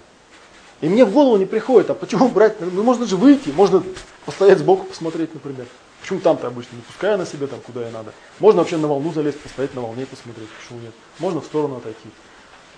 И 0.81 0.89
мне 0.89 1.05
в 1.05 1.13
голову 1.13 1.37
не 1.37 1.47
приходит, 1.47 1.91
а 1.91 1.95
почему 1.95 2.29
брать? 2.29 2.61
Ну 2.61 2.83
можно 2.83 3.07
же 3.07 3.17
выйти, 3.17 3.51
можно 3.51 3.85
постоять 4.25 4.59
сбоку, 4.59 4.85
посмотреть, 4.85 5.33
например. 5.33 5.67
Почему 6.01 6.19
там-то 6.19 6.49
обычно 6.49 6.75
не 6.75 6.83
пускаю 6.83 7.19
на 7.19 7.25
себе 7.25 7.47
там, 7.47 7.61
куда 7.61 7.87
я 7.87 7.93
надо. 7.93 8.13
Можно 8.41 8.63
вообще 8.63 8.79
на 8.79 8.89
волну 8.89 9.13
залезть, 9.13 9.39
постоять 9.39 9.77
на 9.77 9.81
волне, 9.83 10.07
посмотреть, 10.07 10.49
почему 10.61 10.81
нет. 10.81 10.93
Можно 11.21 11.41
в 11.41 11.45
сторону 11.45 11.77
отойти. 11.77 12.11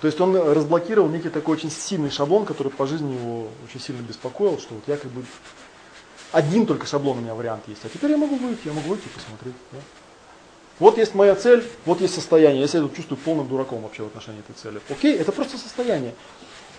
То 0.02 0.06
есть 0.06 0.20
он 0.20 0.36
разблокировал 0.36 1.08
некий 1.08 1.30
такой 1.30 1.56
очень 1.56 1.70
сильный 1.70 2.10
шаблон, 2.10 2.44
который 2.44 2.70
по 2.70 2.86
жизни 2.86 3.14
его 3.14 3.48
очень 3.64 3.80
сильно 3.80 4.02
беспокоил, 4.02 4.58
что 4.58 4.74
вот 4.74 4.84
я 4.86 4.98
как 4.98 5.10
бы 5.12 5.24
один 6.32 6.66
только 6.66 6.86
шаблон 6.86 7.16
у 7.16 7.20
меня 7.22 7.34
вариант 7.34 7.62
есть. 7.68 7.86
А 7.86 7.88
теперь 7.88 8.10
я 8.10 8.18
могу 8.18 8.36
выйти, 8.36 8.66
я 8.66 8.74
могу 8.74 8.90
выйти 8.90 9.06
и 9.06 9.18
посмотреть. 9.18 9.54
Да? 9.72 9.78
Вот 10.78 10.96
есть 10.96 11.14
моя 11.14 11.34
цель, 11.34 11.64
вот 11.86 12.00
есть 12.00 12.14
состояние. 12.14 12.60
Я 12.62 12.68
себя 12.68 12.88
чувствую 12.94 13.18
полным 13.18 13.48
дураком 13.48 13.82
вообще 13.82 14.04
в 14.04 14.06
отношении 14.06 14.40
этой 14.40 14.54
цели. 14.54 14.80
Окей, 14.88 15.16
это 15.16 15.32
просто 15.32 15.58
состояние. 15.58 16.14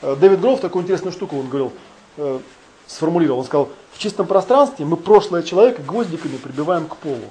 Э, 0.01 0.15
Дэвид 0.19 0.39
Гроув 0.39 0.61
такую 0.61 0.83
интересную 0.83 1.11
штуку 1.11 1.37
он 1.37 1.49
говорил, 1.49 1.73
э, 2.17 2.39
сформулировал. 2.87 3.39
Он 3.39 3.45
сказал, 3.45 3.69
в 3.93 3.99
чистом 3.99 4.25
пространстве 4.25 4.85
мы 4.85 4.95
прошлое 4.95 5.43
человека 5.43 5.81
гвоздиками 5.81 6.37
прибиваем 6.37 6.87
к 6.87 6.95
полу. 6.97 7.29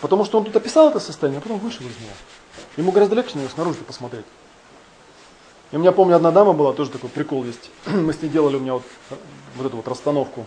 Потому 0.00 0.24
что 0.24 0.38
он 0.38 0.44
тут 0.44 0.56
описал 0.56 0.88
это 0.88 1.00
состояние, 1.00 1.38
а 1.38 1.42
потом 1.42 1.58
вышел 1.58 1.82
из 1.82 1.98
него. 2.00 2.12
Ему 2.76 2.90
гораздо 2.90 3.14
легче 3.14 3.36
на 3.36 3.40
него 3.40 3.50
снаружи 3.50 3.78
посмотреть. 3.80 4.24
И 5.70 5.76
у 5.76 5.80
меня, 5.80 5.92
помню, 5.92 6.16
одна 6.16 6.30
дама 6.30 6.52
была, 6.52 6.72
тоже 6.72 6.90
такой 6.90 7.10
прикол 7.10 7.44
есть. 7.44 7.70
Мы 7.86 8.12
с 8.12 8.22
ней 8.22 8.28
делали 8.28 8.56
у 8.56 8.60
меня 8.60 8.74
вот, 8.74 8.84
э, 9.10 9.16
вот 9.56 9.66
эту 9.66 9.76
вот 9.76 9.88
расстановку 9.88 10.46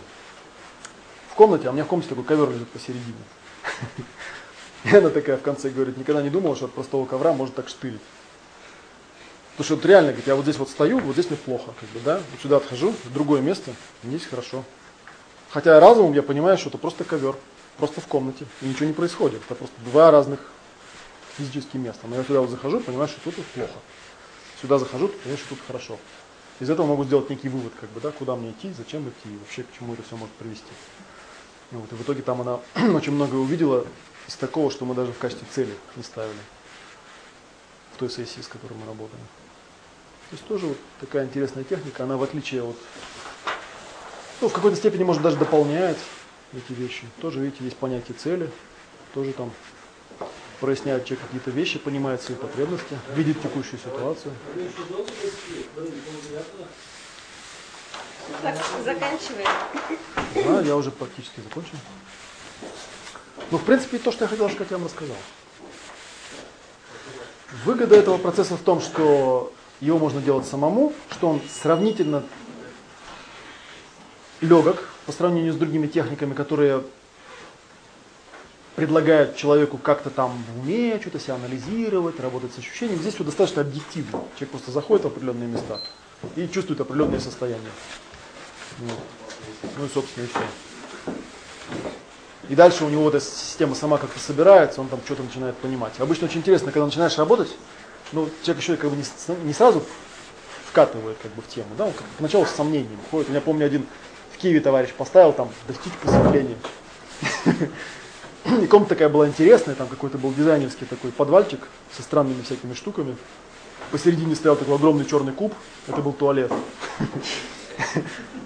в 1.30 1.36
комнате, 1.36 1.68
а 1.68 1.72
у 1.72 1.74
меня 1.74 1.84
в 1.84 1.88
комнате 1.88 2.10
такой 2.10 2.24
ковер 2.24 2.50
лежит 2.50 2.70
посередине. 2.70 3.14
И 4.84 4.96
она 4.96 5.10
такая 5.10 5.38
в 5.38 5.42
конце 5.42 5.70
говорит, 5.70 5.98
никогда 5.98 6.22
не 6.22 6.30
думала, 6.30 6.56
что 6.56 6.66
от 6.66 6.74
простого 6.74 7.06
ковра 7.06 7.34
может 7.34 7.56
так 7.56 7.68
штырить. 7.68 8.02
Потому 9.52 9.66
что 9.66 9.76
вот 9.76 9.86
реально, 9.86 10.10
говорит, 10.10 10.28
я 10.28 10.36
вот 10.36 10.44
здесь 10.44 10.58
вот 10.58 10.70
стою, 10.70 11.00
вот 11.00 11.14
здесь 11.14 11.30
мне 11.30 11.38
плохо, 11.38 11.74
как 11.80 11.90
бы, 11.90 12.00
да, 12.06 12.22
вот 12.32 12.42
сюда 12.42 12.58
отхожу, 12.58 12.94
в 13.04 13.12
другое 13.12 13.42
место, 13.42 13.72
здесь 14.04 14.26
хорошо. 14.26 14.64
Хотя 15.50 15.80
разумом 15.80 16.14
я 16.14 16.22
понимаю, 16.22 16.58
что 16.58 16.70
это 16.70 16.78
просто 16.78 17.04
ковер, 17.04 17.36
просто 17.78 18.02
в 18.02 18.08
комнате, 18.08 18.46
и 18.62 18.68
ничего 18.68 18.86
не 18.86 18.94
происходит. 18.94 19.42
Это 19.46 19.56
просто 19.56 19.76
два 19.86 20.12
разных 20.12 20.40
физических 21.38 21.76
места. 21.76 22.06
Но 22.08 22.18
я 22.18 22.24
сюда 22.24 22.42
вот 22.42 22.50
захожу, 22.50 22.80
понимаю, 22.82 23.08
что 23.08 23.20
тут 23.32 23.44
плохо. 23.48 23.74
Сюда 24.62 24.78
захожу, 24.78 25.08
понимаю, 25.08 25.38
что 25.38 25.50
тут 25.50 25.60
хорошо. 25.66 25.98
Из 26.60 26.70
этого 26.70 26.88
могу 26.88 27.04
сделать 27.04 27.30
некий 27.30 27.50
вывод, 27.50 27.72
как 27.80 27.90
бы, 27.92 28.00
да, 28.00 28.12
куда 28.12 28.36
мне 28.36 28.52
идти, 28.52 28.74
зачем 28.78 29.08
идти, 29.08 29.30
и 29.34 29.38
вообще 29.38 29.64
к 29.64 29.78
чему 29.78 29.94
это 29.94 30.04
все 30.04 30.16
может 30.16 30.34
привести. 30.36 30.72
Вот, 31.72 31.92
и 31.92 31.96
в 31.96 32.02
итоге 32.02 32.22
там 32.24 32.42
она 32.42 32.60
очень 32.96 33.12
многое 33.12 33.40
увидела 33.40 33.86
из 34.28 34.36
такого, 34.36 34.70
что 34.72 34.86
мы 34.86 34.94
даже 34.94 35.14
в 35.14 35.18
качестве 35.18 35.48
цели 35.54 35.74
не 35.96 36.04
ставили 36.04 36.40
в 37.94 37.98
той 37.98 38.10
сессии, 38.10 38.42
с 38.42 38.48
которой 38.48 38.74
мы 38.74 38.86
работаем. 38.86 39.24
То 40.30 40.36
есть 40.36 40.46
тоже 40.48 40.66
вот 40.68 40.78
такая 41.00 41.26
интересная 41.26 41.64
техника, 41.64 42.04
она 42.04 42.18
в 42.18 42.24
отличие 42.24 42.62
от, 42.62 42.76
ну, 44.42 44.50
в 44.50 44.54
какой-то 44.54 44.76
степени, 44.76 45.04
может, 45.04 45.22
даже 45.22 45.38
дополняет 45.38 45.98
эти 46.54 46.74
вещи. 46.74 47.06
Тоже, 47.22 47.40
видите, 47.40 47.64
есть 47.64 47.78
понятие 47.78 48.18
цели, 48.18 48.52
тоже 49.14 49.32
там 49.32 49.52
проясняет 50.60 51.06
человек 51.06 51.26
какие-то 51.26 51.52
вещи, 51.52 51.80
понимает 51.80 52.22
свои 52.22 52.36
потребности, 52.36 52.98
видит 53.16 53.42
текущую 53.42 53.80
ситуацию. 53.80 54.34
Так, 58.42 58.58
заканчиваем. 58.84 59.48
Да, 60.36 60.62
я 60.62 60.76
уже 60.76 60.92
практически 60.92 61.40
закончил. 61.40 61.78
Ну, 63.50 63.58
в 63.58 63.64
принципе, 63.64 63.98
то, 63.98 64.12
что 64.12 64.26
я 64.26 64.30
хотел 64.30 64.50
сказать, 64.50 64.72
я 64.72 64.78
вам 64.78 64.88
рассказал. 64.88 65.16
Выгода 67.64 67.96
этого 67.96 68.18
процесса 68.18 68.58
в 68.58 68.62
том, 68.62 68.82
что 68.82 69.54
его 69.80 69.98
можно 70.00 70.22
делать 70.22 70.46
самому, 70.46 70.94
что 71.12 71.30
он 71.30 71.42
сравнительно 71.62 72.24
легок 74.42 74.90
по 75.06 75.12
сравнению 75.12 75.54
с 75.54 75.56
другими 75.56 75.88
техниками, 75.88 76.34
которые 76.34 76.84
предлагают 78.76 79.38
человеку 79.38 79.78
как-то 79.78 80.10
там 80.10 80.44
в 80.54 80.60
уме 80.60 81.00
что-то 81.00 81.20
себя 81.20 81.36
анализировать, 81.36 82.20
работать 82.20 82.54
с 82.54 82.60
ощущением. 82.60 83.00
Здесь 83.00 83.16
все 83.16 83.24
достаточно 83.24 83.62
объективно. 83.62 84.24
Человек 84.36 84.52
просто 84.52 84.72
заходит 84.72 85.06
в 85.06 85.08
определенные 85.08 85.48
места 85.48 85.82
и 86.36 86.48
чувствует 86.48 86.82
определенные 86.82 87.20
состояния. 87.20 87.72
Вот. 88.80 89.00
Ну 89.80 89.86
и, 89.86 89.90
собственно, 89.90 90.26
и 90.26 90.28
все. 90.28 91.14
И 92.50 92.56
дальше 92.56 92.86
у 92.86 92.90
него 92.90 93.10
эта 93.10 93.20
система 93.20 93.76
сама 93.76 93.98
как-то 93.98 94.20
собирается, 94.20 94.80
он 94.80 94.88
там 94.88 95.00
что-то 95.06 95.24
начинает 95.24 95.56
понимать. 95.58 95.94
Обычно 96.00 96.28
очень 96.28 96.40
интересно, 96.40 96.72
когда 96.72 96.86
начинаешь 96.86 97.18
работать, 97.18 97.50
ну, 98.14 98.30
человек 98.44 98.64
еще 98.64 98.78
как 98.78 98.90
бы 98.90 98.96
не, 98.96 99.04
не 99.46 99.54
сразу 99.54 99.84
вкатывает 100.70 101.18
как 101.22 101.34
бы 101.34 101.42
в 101.42 101.48
тему, 101.48 101.70
да, 101.78 101.86
он 101.86 101.94
как, 101.94 102.06
поначалу 102.18 102.46
с 102.46 102.52
сомнением 102.52 103.00
ходит. 103.12 103.30
Меня 103.30 103.42
помню 103.42 103.66
один 103.66 103.86
в 104.34 104.38
Киеве 104.38 104.60
товарищ 104.60 104.92
поставил 104.94 105.34
там 105.34 105.50
достичь 105.68 105.94
просветления. 105.94 106.56
И 108.46 108.68
комната 108.68 108.90
такая 108.90 109.10
была 109.10 109.28
интересная, 109.28 109.76
там 109.76 109.88
какой-то 109.88 110.18
был 110.18 110.32
дизайнерский 110.32 110.86
такой 110.86 111.12
подвальчик 111.12 111.60
со 111.92 112.02
странными 112.02 112.42
всякими 112.44 112.74
штуками. 112.76 113.18
Посередине 113.92 114.36
стоял 114.36 114.56
такой 114.56 114.76
огромный 114.76 115.06
черный 115.06 115.34
куб, 115.34 115.54
это 115.88 116.02
был 116.02 116.14
туалет. 116.14 116.52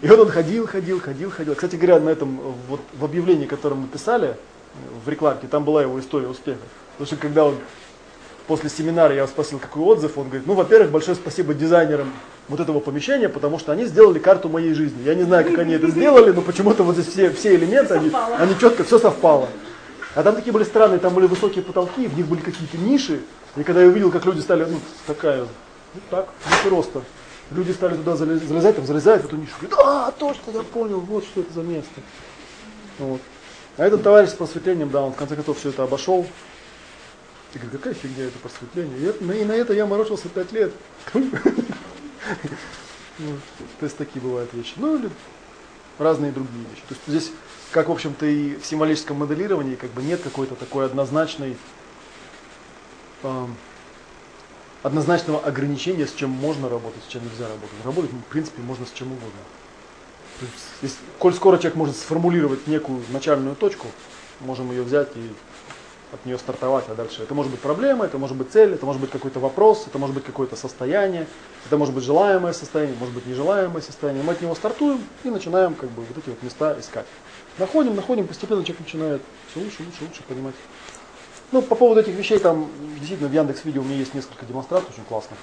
И 0.01 0.07
вот 0.07 0.19
он 0.19 0.29
ходил, 0.29 0.67
ходил, 0.67 0.99
ходил, 0.99 1.29
ходил. 1.29 1.53
Кстати 1.53 1.75
говоря, 1.75 1.99
на 1.99 2.09
этом, 2.09 2.39
вот 2.67 2.81
в 2.93 3.05
объявлении, 3.05 3.45
которое 3.45 3.75
мы 3.75 3.87
писали, 3.87 4.35
в 5.05 5.09
рекламке, 5.09 5.47
там 5.47 5.63
была 5.63 5.81
его 5.81 5.99
история 5.99 6.27
успеха. 6.27 6.61
Потому 6.93 7.07
что 7.07 7.15
когда 7.17 7.45
он 7.45 7.55
после 8.47 8.69
семинара, 8.69 9.13
я 9.13 9.27
спросил, 9.27 9.59
какой 9.59 9.83
отзыв, 9.83 10.17
он 10.17 10.25
говорит, 10.25 10.47
ну, 10.47 10.53
во-первых, 10.53 10.91
большое 10.91 11.15
спасибо 11.15 11.53
дизайнерам 11.53 12.11
вот 12.47 12.59
этого 12.59 12.79
помещения, 12.79 13.29
потому 13.29 13.59
что 13.59 13.71
они 13.71 13.85
сделали 13.85 14.19
карту 14.19 14.49
моей 14.49 14.73
жизни. 14.73 15.03
Я 15.03 15.15
не 15.15 15.23
знаю, 15.23 15.45
как 15.45 15.59
они 15.59 15.73
это 15.73 15.89
сделали, 15.89 16.31
но 16.31 16.41
почему-то 16.41 16.83
вот 16.83 16.95
здесь 16.95 17.07
все, 17.07 17.29
все 17.31 17.55
элементы, 17.55 17.93
они, 17.93 18.11
они 18.37 18.57
четко, 18.59 18.83
все 18.83 18.97
совпало. 18.97 19.47
А 20.15 20.23
там 20.23 20.35
такие 20.35 20.51
были 20.51 20.63
странные, 20.63 20.99
там 20.99 21.13
были 21.13 21.27
высокие 21.27 21.63
потолки, 21.63 22.07
в 22.07 22.17
них 22.17 22.25
были 22.25 22.41
какие-то 22.41 22.77
ниши. 22.77 23.21
И 23.55 23.63
когда 23.63 23.81
я 23.81 23.87
увидел, 23.87 24.11
как 24.11 24.25
люди 24.25 24.41
стали, 24.41 24.65
ну, 24.65 24.79
такая, 25.05 25.41
вот 25.93 26.03
так, 26.09 26.29
ниши 26.49 26.69
роста. 26.69 27.01
Люди 27.51 27.71
стали 27.71 27.95
туда 27.95 28.15
залезать, 28.15 28.75
там 28.77 28.85
залезают 28.85 29.23
в 29.23 29.25
эту 29.25 29.35
нишу. 29.35 29.53
Говорят, 29.59 29.79
а, 29.83 30.11
точно, 30.11 30.51
я 30.51 30.63
понял, 30.63 31.01
вот 31.01 31.25
что 31.25 31.41
это 31.41 31.53
за 31.53 31.63
место. 31.63 32.01
Вот. 32.97 33.19
А 33.77 33.85
этот 33.85 34.03
товарищ 34.03 34.29
с 34.29 34.33
просветлением, 34.33 34.89
да, 34.89 35.01
он 35.01 35.11
в 35.11 35.17
конце 35.17 35.35
концов 35.35 35.57
все 35.59 35.69
это 35.69 35.83
обошел. 35.83 36.25
И 37.53 37.57
говорит, 37.57 37.81
какая 37.81 37.93
фигня 37.93 38.25
это 38.25 38.39
просветление. 38.39 38.97
И, 38.97 39.41
и 39.41 39.45
на 39.45 39.51
это 39.51 39.73
я 39.73 39.85
морочился 39.85 40.29
пять 40.29 40.53
лет. 40.53 40.71
То 41.11 41.19
есть 43.81 43.97
такие 43.97 44.21
бывают 44.21 44.53
вещи. 44.53 44.73
Ну 44.77 44.97
или 44.97 45.09
разные 45.99 46.31
другие 46.31 46.65
вещи. 46.69 46.83
То 46.87 46.95
есть 46.95 47.01
здесь, 47.07 47.31
как 47.71 47.89
в 47.89 47.91
общем-то 47.91 48.25
и 48.25 48.55
в 48.55 48.65
символическом 48.65 49.17
моделировании, 49.17 49.75
как 49.75 49.91
бы 49.91 50.01
нет 50.01 50.21
какой-то 50.21 50.55
такой 50.55 50.85
однозначной 50.85 51.57
однозначного 54.83 55.39
ограничения, 55.39 56.07
с 56.07 56.13
чем 56.13 56.29
можно 56.29 56.69
работать, 56.69 57.03
с 57.07 57.11
чем 57.11 57.23
нельзя 57.23 57.47
работать. 57.47 57.85
Работать, 57.85 58.11
в 58.11 58.31
принципе, 58.31 58.61
можно 58.61 58.85
с 58.85 58.91
чем 58.91 59.07
угодно. 59.11 59.41
То 60.39 60.45
есть, 60.45 60.57
если, 60.81 60.97
коль 61.19 61.33
скоро 61.33 61.57
человек 61.57 61.75
может 61.75 61.95
сформулировать 61.95 62.65
некую 62.67 63.01
начальную 63.09 63.55
точку, 63.55 63.87
можем 64.39 64.71
ее 64.71 64.81
взять 64.81 65.09
и 65.15 65.31
от 66.11 66.25
нее 66.25 66.37
стартовать, 66.37 66.85
а 66.89 66.95
дальше 66.95 67.23
это 67.23 67.33
может 67.33 67.51
быть 67.51 67.61
проблема, 67.61 68.05
это 68.05 68.17
может 68.17 68.35
быть 68.35 68.51
цель, 68.51 68.73
это 68.73 68.85
может 68.85 69.01
быть 69.01 69.11
какой-то 69.11 69.39
вопрос, 69.39 69.85
это 69.87 69.97
может 69.97 70.13
быть 70.13 70.25
какое-то 70.25 70.55
состояние, 70.55 71.25
это 71.65 71.77
может 71.77 71.93
быть 71.93 72.03
желаемое 72.03 72.53
состояние, 72.53 72.97
может 72.99 73.13
быть 73.13 73.25
нежелаемое 73.25 73.81
состояние. 73.81 74.23
Мы 74.23 74.33
от 74.33 74.41
него 74.41 74.55
стартуем 74.55 75.01
и 75.23 75.29
начинаем 75.29 75.73
как 75.73 75.89
бы 75.91 76.03
вот 76.03 76.17
эти 76.17 76.29
вот 76.29 76.41
места 76.43 76.77
искать. 76.79 77.05
Находим, 77.57 77.95
находим, 77.95 78.27
постепенно 78.27 78.63
человек 78.63 78.81
начинает 78.81 79.21
все 79.51 79.61
лучше, 79.61 79.83
лучше, 79.83 80.03
лучше 80.03 80.23
понимать. 80.23 80.55
Ну, 81.51 81.61
по 81.61 81.75
поводу 81.75 81.99
этих 81.99 82.13
вещей, 82.13 82.39
там 82.39 82.69
действительно 82.97 83.29
в 83.29 83.33
Яндекс 83.33 83.65
Видео 83.65 83.81
у 83.81 83.85
меня 83.85 83.97
есть 83.97 84.13
несколько 84.13 84.45
демонстраций 84.45 84.89
очень 84.91 85.03
классных. 85.03 85.37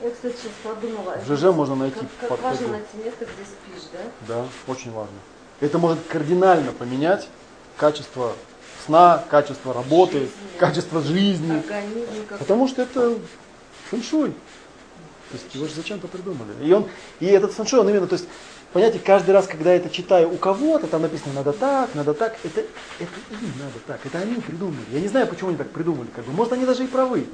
Я, 0.00 0.10
кстати, 0.10 0.34
сейчас 0.34 0.52
подумала. 0.62 1.16
В 1.24 1.26
ЖЖ 1.26 1.54
можно 1.54 1.74
найти 1.74 2.00
Как, 2.20 2.28
как 2.28 2.42
важно 2.42 2.68
найти 2.68 2.96
место, 3.04 3.24
где 3.24 3.44
спишь, 3.44 3.90
да? 3.92 4.34
Да, 4.34 4.46
очень 4.66 4.92
важно. 4.92 5.14
Это 5.60 5.78
может 5.78 5.98
кардинально 6.08 6.72
поменять 6.72 7.28
качество 7.76 8.32
сна, 8.86 9.24
качество 9.30 9.74
работы, 9.74 10.20
Жизни. 10.20 10.30
качество 10.58 11.00
жизни. 11.00 11.58
Организм 11.58 12.26
как 12.28 12.38
Потому 12.38 12.68
что 12.68 12.82
это 12.82 13.18
фэншуй. 13.90 14.30
То 14.30 15.34
есть 15.34 15.54
его 15.54 15.66
же 15.66 15.74
зачем-то 15.74 16.08
придумали. 16.08 16.52
И, 16.62 16.72
он, 16.72 16.86
и 17.20 17.26
этот 17.26 17.52
фэншуй, 17.52 17.80
он 17.80 17.88
именно, 17.88 18.06
то 18.06 18.14
есть, 18.14 18.28
понимаете, 18.72 18.98
каждый 18.98 19.30
раз, 19.30 19.46
когда 19.46 19.70
я 19.70 19.76
это 19.76 19.90
читаю 19.90 20.32
у 20.32 20.36
кого-то, 20.36 20.86
там 20.86 21.02
написано 21.02 21.34
надо 21.34 21.52
так, 21.52 21.94
надо 21.94 22.14
так, 22.14 22.36
это, 22.44 22.60
это 22.60 23.10
им 23.30 23.52
надо 23.58 23.78
так, 23.86 24.00
это 24.04 24.18
они 24.18 24.34
придумали. 24.36 24.84
Я 24.92 25.00
не 25.00 25.08
знаю, 25.08 25.26
почему 25.26 25.50
они 25.50 25.58
так 25.58 25.70
придумали. 25.70 26.08
Как 26.14 26.24
бы. 26.24 26.32
Может, 26.32 26.52
они 26.52 26.66
даже 26.66 26.84
и 26.84 26.86
правы. 26.86 27.26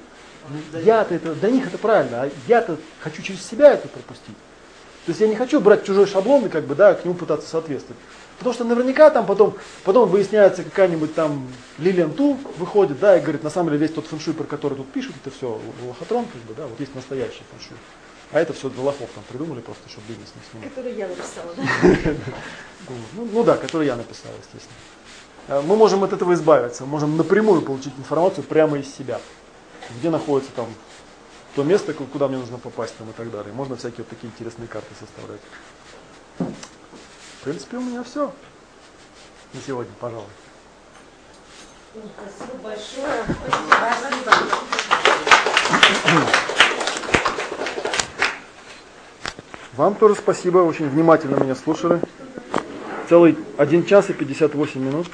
Я-то 0.73 1.15
это, 1.15 1.35
для 1.35 1.51
них 1.51 1.67
это 1.67 1.79
правильно, 1.79 2.23
а 2.23 2.31
я-то 2.49 2.77
хочу 3.01 3.23
через 3.23 3.47
себя 3.47 3.73
это 3.73 3.89
пропустить. 3.89 4.37
То 5.07 5.11
есть 5.11 5.21
я 5.21 5.29
не 5.29 5.35
хочу 5.35 5.61
брать 5.61 5.85
чужой 5.85 6.07
шаблон 6.07 6.47
и 6.47 6.49
как 6.49 6.65
бы, 6.65 6.75
да, 6.75 6.95
к 6.95 7.05
нему 7.05 7.15
пытаться 7.15 7.49
соответствовать. 7.49 8.01
Потому 8.39 8.55
что 8.55 8.65
наверняка 8.65 9.11
там 9.11 9.27
потом, 9.27 9.55
потом 9.85 10.09
выясняется 10.09 10.65
какая-нибудь 10.65 11.15
там 11.15 11.47
Лилиан 11.79 12.13
Ту 12.13 12.39
выходит, 12.59 12.99
да, 12.99 13.17
и 13.17 13.21
говорит, 13.21 13.43
на 13.45 13.51
самом 13.51 13.71
деле 13.71 13.81
весь 13.81 13.95
тот 13.95 14.07
фэншуй, 14.07 14.35
про 14.35 14.45
который 14.45 14.75
тут 14.75 14.91
пишут, 14.91 15.15
это 15.25 15.35
все 15.35 15.61
лохотрон, 15.87 16.25
как 16.27 16.43
бы, 16.43 16.55
да, 16.55 16.67
вот 16.67 16.79
есть 16.81 16.95
настоящий 16.95 17.43
фэншуй. 17.51 17.77
А 18.33 18.41
это 18.41 18.53
все 18.55 18.71
для 18.71 18.83
лохов 18.83 19.11
там 19.15 19.23
придумали 19.29 19.61
просто, 19.61 19.89
чтобы 19.89 20.09
бизнес 20.09 20.29
не 20.35 20.43
снимать. 20.51 20.75
который 20.75 20.95
я 20.95 21.07
написала, 21.09 21.53
да? 21.55 21.63
Ну, 23.15 23.29
ну 23.33 23.45
да, 23.45 23.57
который 23.57 23.87
я 23.87 23.95
написал, 23.95 24.33
естественно. 24.41 24.77
Э, 25.49 25.61
Мы 25.61 25.77
можем 25.77 26.03
от 26.03 26.13
этого 26.13 26.33
избавиться, 26.35 26.83
мы 26.85 26.89
можем 26.91 27.17
напрямую 27.17 27.63
получить 27.63 27.93
информацию 27.99 28.43
прямо 28.45 28.79
из 28.79 28.93
себя. 28.93 29.21
Где 29.99 30.11
находится 30.11 30.51
там 30.53 30.67
то 31.55 31.63
место, 31.63 31.93
ку- 31.93 32.07
куда 32.07 32.29
мне 32.29 32.39
нужно 32.39 32.59
попасть 32.59 32.97
там, 32.97 33.11
и 33.11 33.13
так 33.13 33.31
далее. 33.31 33.53
Можно 33.53 33.77
всякие 33.77 33.99
вот 33.99 34.09
такие 34.09 34.33
интересные 34.33 34.67
карты 34.67 34.89
составлять. 34.99 35.41
В 36.39 37.45
принципе, 37.45 37.77
у 37.77 37.83
меня 37.83 38.03
все 38.03 38.33
на 39.53 39.61
сегодня, 39.67 39.93
пожалуй. 40.01 40.27
Спасибо 41.93 42.59
большое. 42.63 43.25
Вам 49.77 49.95
тоже 49.95 50.15
спасибо, 50.15 50.59
очень 50.59 50.89
внимательно 50.89 51.43
меня 51.43 51.55
слушали. 51.55 52.01
Целый 53.09 53.37
1 53.57 53.87
час 53.87 54.11
и 54.11 54.13
58 54.13 54.81
минут. 54.81 55.07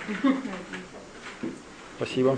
Спасибо. 1.97 2.37